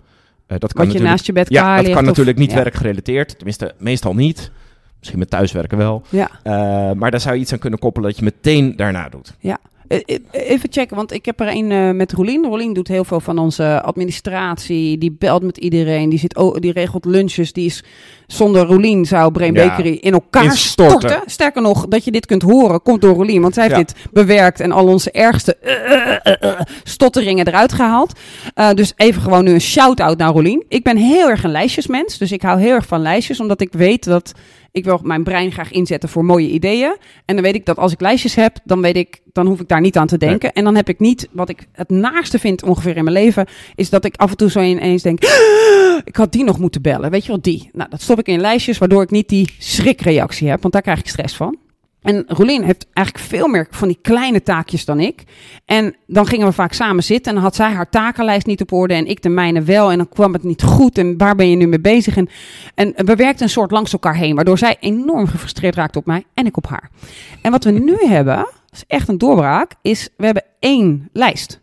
Eh, 0.46 0.58
dat 0.58 0.72
kan 0.72 0.90
je 0.90 1.00
naast 1.00 1.26
je 1.26 1.32
bed 1.32 1.48
ja, 1.50 1.74
dat 1.74 1.82
ligt 1.84 1.94
kan 1.94 2.02
of- 2.02 2.08
natuurlijk 2.08 2.38
niet 2.38 2.50
ja. 2.50 2.56
werkgerelateerd. 2.56 3.34
Tenminste, 3.36 3.74
meestal 3.78 4.14
niet. 4.14 4.50
Misschien 4.98 5.18
met 5.18 5.30
thuiswerken 5.30 5.78
wel. 5.78 6.02
Ja. 6.08 6.30
Maar 6.94 7.10
daar 7.10 7.20
zou 7.20 7.34
je 7.34 7.40
iets 7.40 7.52
aan 7.52 7.58
kunnen 7.58 7.78
koppelen 7.78 8.08
dat 8.08 8.18
je 8.18 8.24
meteen 8.24 8.76
daarna 8.76 9.08
doet. 9.08 9.34
Eh, 9.40 9.54
Even 10.30 10.72
checken, 10.72 10.96
want 10.96 11.12
ik 11.12 11.24
heb 11.24 11.40
er 11.40 11.48
een 11.48 11.70
eh, 11.72 11.90
met 11.90 12.12
Rolien. 12.12 12.44
Rolien 12.44 12.72
doet 12.72 12.88
heel 12.88 13.04
veel 13.04 13.20
van 13.20 13.38
onze 13.38 13.82
administratie. 13.82 14.98
Die 14.98 15.12
belt 15.18 15.42
met 15.42 15.56
iedereen. 15.56 16.08
Die, 16.08 16.18
zit, 16.18 16.36
oh, 16.36 16.54
die 16.60 16.72
regelt 16.72 17.04
lunches. 17.04 17.52
Die 17.52 17.66
is 17.66 17.84
zonder 18.26 18.66
Rolien 18.66 19.04
zou 19.04 19.32
Brain 19.32 19.54
Ja. 19.54 19.66
Bakery 19.68 19.98
in 20.00 20.12
elkaar 20.12 20.44
Instorten. 20.44 20.98
storten. 21.00 21.30
Sterker 21.30 21.62
nog, 21.62 21.86
dat 21.88 22.04
je 22.04 22.10
dit 22.10 22.26
kunt 22.26 22.42
horen, 22.42 22.82
komt 22.82 23.00
door 23.00 23.14
Rolien. 23.14 23.42
Want 23.42 23.54
zij 23.54 23.62
heeft 23.62 23.76
Ja. 23.76 23.82
dit 23.84 23.94
bewerkt 24.12 24.60
en 24.60 24.72
al 24.72 24.86
onze 24.86 25.10
ergste 25.10 25.56
eh, 25.56 25.72
eh, 25.72 26.16
eh, 26.22 26.50
eh, 26.50 26.60
stotteringen 26.82 27.46
eruit 27.48 27.72
gehaald. 27.72 28.18
Eh, 28.54 28.70
dus 28.70 28.92
even 28.96 29.22
gewoon 29.22 29.44
nu 29.44 29.50
een 29.52 29.60
shout-out 29.60 30.18
naar 30.18 30.32
Rolien. 30.32 30.64
Ik 30.68 30.82
ben 30.82 30.96
heel 30.96 31.28
erg 31.28 31.42
een 31.44 31.50
lijstjesmens. 31.50 32.18
Dus 32.18 32.32
ik 32.32 32.42
hou 32.42 32.60
heel 32.60 32.72
erg 32.74 32.86
van 32.86 33.00
lijstjes. 33.00 33.40
Omdat 33.40 33.60
ik 33.60 33.72
weet 33.72 34.04
dat 34.04 34.32
ik 34.76 34.84
wil 34.84 35.00
mijn 35.02 35.24
brein 35.24 35.52
graag 35.52 35.70
inzetten 35.70 36.08
voor 36.08 36.24
mooie 36.24 36.48
ideeën. 36.48 36.96
En 37.24 37.34
dan 37.34 37.44
weet 37.44 37.54
ik 37.54 37.66
dat 37.66 37.76
als 37.76 37.92
ik 37.92 38.00
lijstjes 38.00 38.34
heb, 38.34 38.58
dan 38.64 38.82
weet 38.82 38.96
ik, 38.96 39.20
dan 39.32 39.46
hoef 39.46 39.60
ik 39.60 39.68
daar 39.68 39.80
niet 39.80 39.96
aan 39.96 40.06
te 40.06 40.18
denken. 40.18 40.52
En 40.52 40.64
dan 40.64 40.74
heb 40.74 40.88
ik 40.88 40.98
niet, 40.98 41.28
wat 41.32 41.48
ik 41.48 41.66
het 41.72 41.90
naaste 41.90 42.38
vind 42.38 42.62
ongeveer 42.62 42.96
in 42.96 43.04
mijn 43.04 43.16
leven, 43.16 43.46
is 43.74 43.90
dat 43.90 44.04
ik 44.04 44.16
af 44.16 44.30
en 44.30 44.36
toe 44.36 44.50
zo 44.50 44.60
ineens 44.60 45.02
denk, 45.02 45.18
ik 46.04 46.16
had 46.16 46.32
die 46.32 46.44
nog 46.44 46.58
moeten 46.58 46.82
bellen. 46.82 47.10
Weet 47.10 47.22
je 47.22 47.28
wel, 47.28 47.40
die. 47.40 47.70
Nou, 47.72 47.90
dat 47.90 48.02
stop 48.02 48.18
ik 48.18 48.26
in 48.26 48.40
lijstjes, 48.40 48.78
waardoor 48.78 49.02
ik 49.02 49.10
niet 49.10 49.28
die 49.28 49.54
schrikreactie 49.58 50.48
heb, 50.48 50.60
want 50.60 50.72
daar 50.72 50.82
krijg 50.82 50.98
ik 50.98 51.08
stress 51.08 51.36
van. 51.36 51.56
En 52.06 52.24
Rolien 52.26 52.62
heeft 52.62 52.86
eigenlijk 52.92 53.26
veel 53.26 53.48
meer 53.48 53.66
van 53.70 53.88
die 53.88 53.98
kleine 54.02 54.42
taakjes 54.42 54.84
dan 54.84 55.00
ik. 55.00 55.22
En 55.64 55.96
dan 56.06 56.26
gingen 56.26 56.46
we 56.46 56.52
vaak 56.52 56.72
samen 56.72 57.02
zitten 57.02 57.28
en 57.28 57.34
dan 57.34 57.44
had 57.44 57.54
zij 57.54 57.70
haar 57.70 57.90
takenlijst 57.90 58.46
niet 58.46 58.60
op 58.60 58.72
orde 58.72 58.94
en 58.94 59.06
ik 59.06 59.22
de 59.22 59.28
mijne 59.28 59.62
wel. 59.62 59.90
En 59.90 59.96
dan 59.96 60.08
kwam 60.08 60.32
het 60.32 60.42
niet 60.42 60.62
goed 60.62 60.98
en 60.98 61.18
waar 61.18 61.36
ben 61.36 61.50
je 61.50 61.56
nu 61.56 61.66
mee 61.66 61.80
bezig? 61.80 62.16
En, 62.16 62.28
en 62.74 62.94
we 63.06 63.16
werkten 63.16 63.44
een 63.44 63.50
soort 63.50 63.70
langs 63.70 63.92
elkaar 63.92 64.16
heen, 64.16 64.34
waardoor 64.34 64.58
zij 64.58 64.76
enorm 64.80 65.26
gefrustreerd 65.26 65.74
raakte 65.74 65.98
op 65.98 66.06
mij 66.06 66.24
en 66.34 66.46
ik 66.46 66.56
op 66.56 66.66
haar. 66.66 66.90
En 67.42 67.50
wat 67.50 67.64
we 67.64 67.70
nu 67.70 67.96
hebben, 67.96 68.48
is 68.72 68.84
echt 68.86 69.08
een 69.08 69.18
doorbraak, 69.18 69.72
is 69.82 70.08
we 70.16 70.24
hebben 70.24 70.44
één 70.58 71.08
lijst. 71.12 71.60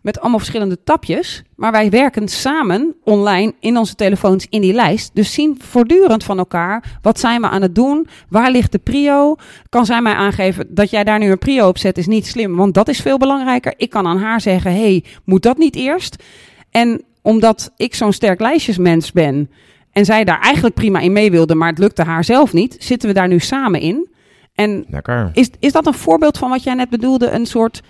Met 0.00 0.20
allemaal 0.20 0.38
verschillende 0.38 0.82
tapjes. 0.84 1.42
Maar 1.56 1.72
wij 1.72 1.90
werken 1.90 2.28
samen 2.28 2.94
online 3.04 3.54
in 3.60 3.76
onze 3.76 3.94
telefoons 3.94 4.46
in 4.50 4.60
die 4.60 4.72
lijst. 4.72 5.10
Dus 5.14 5.32
zien 5.32 5.60
voortdurend 5.62 6.24
van 6.24 6.38
elkaar. 6.38 6.98
Wat 7.02 7.18
zijn 7.18 7.40
we 7.40 7.48
aan 7.48 7.62
het 7.62 7.74
doen? 7.74 8.08
Waar 8.28 8.50
ligt 8.50 8.72
de 8.72 8.78
prio? 8.78 9.36
Kan 9.68 9.86
zij 9.86 10.02
mij 10.02 10.14
aangeven 10.14 10.66
dat 10.68 10.90
jij 10.90 11.04
daar 11.04 11.18
nu 11.18 11.30
een 11.30 11.38
prio 11.38 11.68
op 11.68 11.78
zet 11.78 11.98
is 11.98 12.06
niet 12.06 12.26
slim. 12.26 12.56
Want 12.56 12.74
dat 12.74 12.88
is 12.88 13.00
veel 13.00 13.18
belangrijker. 13.18 13.74
Ik 13.76 13.90
kan 13.90 14.06
aan 14.06 14.18
haar 14.18 14.40
zeggen, 14.40 14.72
hey, 14.72 15.04
moet 15.24 15.42
dat 15.42 15.58
niet 15.58 15.76
eerst? 15.76 16.22
En 16.70 17.02
omdat 17.22 17.72
ik 17.76 17.94
zo'n 17.94 18.12
sterk 18.12 18.40
lijstjesmens 18.40 19.12
ben... 19.12 19.50
en 19.92 20.04
zij 20.04 20.24
daar 20.24 20.40
eigenlijk 20.40 20.74
prima 20.74 20.98
in 20.98 21.12
mee 21.12 21.30
wilde... 21.30 21.54
maar 21.54 21.68
het 21.68 21.78
lukte 21.78 22.02
haar 22.02 22.24
zelf 22.24 22.52
niet... 22.52 22.76
zitten 22.78 23.08
we 23.08 23.14
daar 23.14 23.28
nu 23.28 23.38
samen 23.38 23.80
in... 23.80 24.08
En 24.54 24.84
Lekker. 24.88 25.30
is, 25.32 25.50
is 25.58 25.72
dat 25.72 25.86
een 25.86 25.94
voorbeeld 25.94 26.38
van 26.38 26.50
wat 26.50 26.62
jij 26.62 26.74
net 26.74 26.88
bedoelde? 26.88 27.30
Een 27.30 27.46
soort 27.46 27.82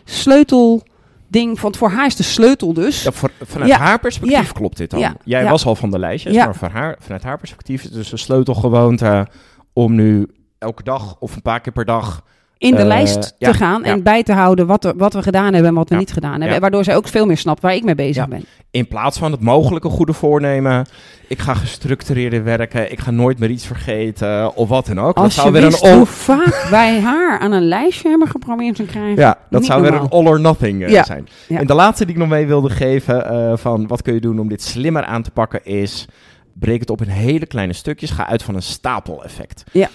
sleutelding? 1.30 1.60
Want 1.60 1.76
voor 1.76 1.90
haar 1.90 2.06
is 2.06 2.16
de 2.16 2.22
sleutel 2.22 2.72
dus. 2.72 3.02
Ja, 3.02 3.12
voor- 3.12 3.30
vanuit 3.42 3.70
Ja. 3.70 3.78
haar 3.78 3.98
perspectief 3.98 4.46
Ja. 4.46 4.52
klopt 4.52 4.76
dit 4.76 4.90
dan. 4.90 5.16
Jij 5.24 5.44
was 5.48 5.64
al 5.66 5.74
van 5.76 5.90
de 5.90 5.98
lijstjes, 5.98 6.36
maar 6.36 6.54
voor 6.54 6.68
haar, 6.68 6.96
vanuit 7.00 7.22
haar 7.22 7.38
perspectief 7.38 7.78
is 7.78 7.84
het 7.84 7.94
dus 7.94 8.12
een 8.12 8.18
sleutelgewoonte 8.18 9.26
om 9.72 9.94
nu 9.94 10.26
elke 10.58 10.82
dag 10.82 11.16
of 11.18 11.36
een 11.36 11.42
paar 11.42 11.60
keer 11.60 11.72
per 11.72 11.84
dag... 11.84 12.22
in 12.58 12.70
de 12.74 12.76
Eh, 12.80 12.86
lijst 12.86 13.34
ja, 13.38 13.50
te 13.52 13.56
gaan 13.58 13.80
ja. 13.84 13.90
en 13.90 14.02
bij 14.02 14.22
te 14.22 14.32
houden 14.32 14.66
wat, 14.66 14.84
er, 14.84 14.96
wat 14.96 15.12
we 15.12 15.22
gedaan 15.22 15.52
hebben 15.52 15.70
en 15.70 15.74
wat 15.76 15.88
we 15.88 15.94
Ja. 15.94 16.00
niet 16.00 16.12
gedaan 16.12 16.40
hebben. 16.40 16.60
Waardoor 16.60 16.84
zij 16.84 16.96
ook 16.96 17.08
veel 17.08 17.26
meer 17.26 17.36
snapt 17.36 17.62
waar 17.62 17.74
ik 17.74 17.84
mee 17.84 17.94
bezig 17.94 18.28
ben. 18.28 18.44
In 18.70 18.88
plaats 18.88 19.18
van 19.18 19.32
het 19.32 19.40
mogelijke 19.40 19.88
goede 19.88 20.12
voornemen, 20.12 20.86
ik 21.28 21.38
ga 21.38 21.54
gestructureerder 21.54 22.44
werken, 22.44 22.92
ik 22.92 23.00
ga 23.00 23.10
nooit 23.10 23.38
meer 23.38 23.50
iets 23.50 23.66
vergeten 23.66 24.56
of 24.56 24.68
wat 24.68 24.86
dan 24.86 25.00
ook. 25.00 25.16
Als 25.16 25.24
dat 25.24 25.34
je 25.34 25.40
zou 25.40 25.52
weer 25.52 25.62
wist 25.62 25.84
een 25.84 25.96
hoe 25.96 26.06
vaak 26.06 26.66
wij 26.70 27.00
haar 27.00 27.38
aan 27.38 27.52
een 27.52 27.68
lijstje 27.68 28.08
hebben 28.08 28.28
geprobeerd 28.28 28.76
te 28.76 28.82
krijgen. 28.84 29.16
ja, 29.22 29.38
dat 29.50 29.64
zou 29.64 29.82
weer 29.82 29.94
een 29.94 30.08
all 30.08 30.26
or 30.26 30.40
nothing 30.40 30.84
eh, 30.84 31.04
zijn. 31.04 31.28
En 31.48 31.66
de 31.66 31.74
laatste 31.74 32.04
die 32.04 32.14
ik 32.14 32.20
nog 32.20 32.28
mee 32.28 32.46
wilde 32.46 32.70
geven 32.70 33.28
eh, 33.30 33.56
van 33.56 33.86
wat 33.86 34.02
kun 34.02 34.14
je 34.14 34.20
doen 34.20 34.38
om 34.38 34.48
dit 34.48 34.62
slimmer 34.62 35.04
aan 35.04 35.22
te 35.22 35.30
pakken 35.30 35.64
is, 35.64 36.06
breek 36.52 36.80
het 36.80 36.90
op 36.90 37.02
in 37.02 37.08
hele 37.08 37.46
kleine 37.46 37.72
stukjes, 37.72 38.10
ga 38.10 38.26
uit 38.26 38.42
van 38.42 38.54
een 38.54 38.62
stapeleffect. 38.62 39.64
Ja. 39.72 39.88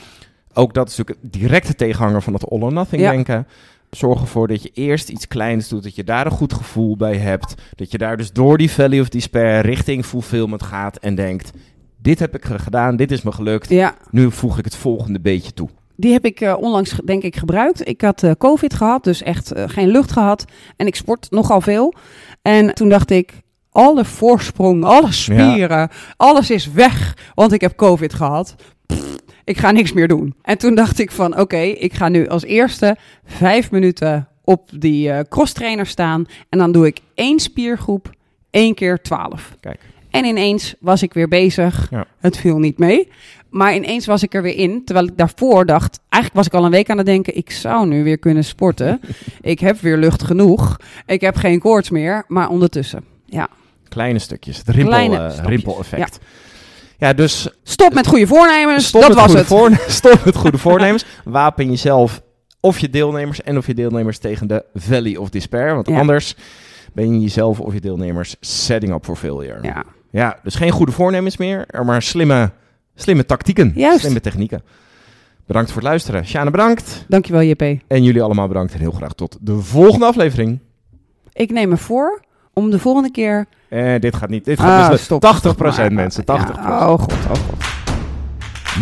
Ook 0.54 0.74
dat 0.74 0.90
is 0.90 0.98
natuurlijk 0.98 1.34
directe 1.34 1.76
tegenhanger 1.76 2.22
van 2.22 2.34
het 2.34 2.50
all 2.50 2.62
or 2.62 2.74
nothing 2.74 3.02
Ja. 3.02 3.12
denken. 3.12 3.48
Zorg 3.90 4.22
ervoor 4.22 4.48
dat 4.48 4.64
je 4.64 4.72
eerst 4.74 5.10
iets 5.10 5.28
kleins 5.28 5.68
doet, 5.68 5.84
dat 5.84 5.96
je 5.96 6.04
daar 6.04 6.26
een 6.26 6.32
goed 6.32 6.54
gevoel 6.54 6.98
bij 6.98 7.16
hebt. 7.18 7.54
Dat 7.76 7.92
je 7.92 7.98
daar 7.98 8.18
dus 8.18 8.32
door 8.32 8.58
die 8.58 8.72
valley 8.72 9.00
of 9.00 9.10
despair 9.10 9.66
richting 9.66 10.06
fulfillment 10.06 10.64
gaat 10.64 10.98
en 10.98 11.16
denkt... 11.16 11.52
Dit 11.98 12.20
heb 12.20 12.36
ik 12.36 12.46
gedaan, 12.46 12.96
dit 12.96 13.12
is 13.12 13.22
me 13.22 13.32
gelukt. 13.32 13.70
Ja, 13.70 13.96
Nu 14.12 14.32
voeg 14.32 14.58
ik 14.58 14.66
het 14.66 14.76
volgende 14.76 15.20
beetje 15.20 15.54
toe. 15.54 15.70
die 15.96 16.12
heb 16.14 16.26
ik 16.26 16.42
eh, 16.42 16.56
onlangs 16.60 16.96
denk 17.06 17.24
ik 17.24 17.36
gebruikt. 17.36 17.88
Ik 17.88 18.02
had 18.02 18.24
eh, 18.24 18.32
covid 18.38 18.74
gehad, 18.74 19.04
dus 19.04 19.22
echt 19.22 19.52
eh, 19.52 19.64
geen 19.68 19.88
lucht 19.88 20.12
gehad. 20.12 20.46
En 20.78 20.88
ik 20.88 20.96
sport 20.96 21.28
nogal 21.32 21.62
veel. 21.62 21.94
En 22.42 22.74
toen 22.74 22.90
dacht 22.90 23.10
ik, 23.12 23.34
alle 23.72 24.06
voorsprong, 24.06 24.84
alle 24.84 25.12
spieren, 25.12 25.90
alles 26.18 26.50
is 26.50 26.72
weg. 26.72 27.18
Want 27.36 27.52
ik 27.52 27.62
heb 27.62 27.76
covid 27.76 28.14
gehad. 28.14 28.56
Pff, 28.86 29.16
ik 29.44 29.58
ga 29.58 29.72
niks 29.72 29.94
meer 29.94 30.08
doen. 30.08 30.36
En 30.42 30.58
toen 30.58 30.76
dacht 30.76 31.00
ik 31.00 31.12
van, 31.12 31.40
oké, 31.40 31.58
ik 31.58 31.94
ga 31.94 32.10
nu 32.10 32.28
als 32.28 32.44
eerste 32.44 32.98
vijf 33.26 33.72
minuten 33.72 34.28
op 34.44 34.70
die 34.76 35.12
eh 35.12 35.20
crosstrainer 35.30 35.86
staan. 35.86 36.26
En 36.50 36.60
dan 36.60 36.72
doe 36.72 36.86
ik 36.86 37.00
één 37.16 37.40
spiergroep, 37.40 38.10
één 38.50 38.74
keer 38.74 39.02
twaalf. 39.02 39.58
Kijk. 39.60 39.80
En 40.10 40.26
ineens 40.26 40.76
was 40.80 41.04
ik 41.04 41.14
weer 41.14 41.28
bezig. 41.28 41.88
Ja. 41.92 42.06
Het 42.20 42.38
viel 42.38 42.58
niet 42.58 42.78
mee. 42.78 43.08
Maar 43.50 43.76
ineens 43.76 44.06
was 44.06 44.24
ik 44.24 44.34
er 44.34 44.42
weer 44.42 44.56
in. 44.56 44.86
Terwijl 44.86 45.08
ik 45.08 45.18
daarvoor 45.18 45.66
dacht, 45.66 46.00
eigenlijk 46.10 46.34
was 46.34 46.46
ik 46.46 46.60
al 46.60 46.66
een 46.66 46.72
week 46.72 46.90
aan 46.90 46.98
het 46.98 47.06
denken, 47.06 47.36
ik 47.38 47.52
zou 47.52 47.88
nu 47.88 48.04
weer 48.04 48.18
kunnen 48.18 48.44
sporten. 48.44 49.00
ik 49.42 49.60
heb 49.60 49.80
weer 49.80 49.98
lucht 49.98 50.24
genoeg. 50.24 50.78
Ik 51.06 51.22
heb 51.22 51.36
geen 51.36 51.60
koorts 51.60 51.90
meer. 51.90 52.24
Maar 52.28 52.50
ondertussen, 52.50 53.04
ja. 53.26 53.50
Kleine 53.90 54.20
stukjes, 54.20 54.58
het 54.58 54.70
rimpel, 54.70 54.88
Kleine 54.88 55.18
eh, 55.18 55.46
rimpel-effect. 55.46 56.20
Ja. 56.22 56.28
Dus 57.16 57.48
Stop 57.64 57.94
met 57.94 58.08
goede 58.08 58.28
voornemens. 58.28 58.88
stop 58.88 59.02
dat 59.02 59.10
met 59.10 59.18
was 59.18 59.26
goede 59.26 59.40
het. 59.40 59.48
voorne- 59.48 59.80
stop 60.02 60.26
met 60.26 60.36
goede 60.36 60.58
voornemens. 60.58 61.06
Wapen 61.24 61.70
jezelf 61.70 62.22
of 62.60 62.80
je 62.80 62.90
deelnemers 62.90 63.42
en 63.42 63.58
of 63.58 63.68
je 63.68 63.74
deelnemers 63.74 64.18
tegen 64.18 64.48
de 64.48 64.66
valley 64.74 65.18
of 65.18 65.30
despair. 65.30 65.74
Want 65.76 65.88
Ja. 65.88 66.00
anders 66.00 66.36
ben 66.94 67.14
je 67.14 67.20
jezelf 67.20 67.60
of 67.60 67.74
je 67.74 67.82
deelnemers 67.82 68.36
setting 68.40 68.94
up 68.94 69.06
for 69.06 69.16
failure. 69.16 69.60
Ja. 69.62 69.84
Ja, 70.12 70.40
dus 70.44 70.56
geen 70.56 70.72
goede 70.72 70.92
voornemens 70.92 71.38
meer, 71.38 71.66
maar 71.86 72.02
slimme, 72.02 72.52
slimme 72.96 73.26
tactieken, 73.26 73.72
Juist. 73.76 74.00
slimme 74.00 74.20
technieken. 74.20 74.62
Bedankt 75.48 75.72
voor 75.72 75.82
het 75.82 75.90
luisteren. 75.90 76.26
Sjane, 76.26 76.52
bedankt. 76.52 77.06
Dankjewel 77.08 77.42
JP. 77.42 77.62
En 77.88 78.04
jullie 78.04 78.22
allemaal 78.22 78.48
bedankt 78.48 78.74
en 78.74 78.80
heel 78.80 78.92
graag 78.92 79.14
tot 79.14 79.38
de 79.42 79.60
volgende 79.60 80.06
aflevering. 80.06 80.60
Ik 81.34 81.52
neem 81.52 81.70
me 81.70 81.78
voor 81.78 82.22
om 82.54 82.70
de 82.70 82.80
volgende 82.80 83.12
keer... 83.12 83.46
Eh, 83.74 84.00
dit 84.00 84.16
gaat 84.16 84.30
niet, 84.30 84.46
dit 84.46 84.60
Ah, 84.60 84.66
gaat 84.66 84.78
mislukken. 84.78 85.06
stop. 85.06 85.22
80% 85.22 85.78
Maar, 85.78 85.94
mensen, 85.94 86.24
80%. 86.26 86.66
ja, 86.66 86.90
oh 86.90 87.00
god, 87.00 87.14
oh 87.14 87.30
god. 87.30 87.64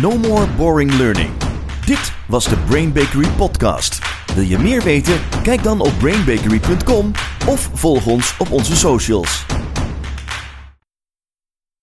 No 0.00 0.16
more 0.28 0.46
boring 0.56 0.92
learning. 0.94 1.30
Dit 1.86 2.12
was 2.26 2.44
de 2.44 2.56
Brain 2.68 2.92
Bakery 2.92 3.28
podcast. 3.36 3.98
Wil 4.34 4.44
je 4.44 4.58
meer 4.58 4.82
weten? 4.82 5.14
Kijk 5.42 5.62
dan 5.62 5.80
op 5.80 5.92
brainbakery.com 5.98 7.10
of 7.46 7.70
volg 7.74 8.06
ons 8.06 8.34
op 8.38 8.50
onze 8.50 8.76
socials. 8.76 9.46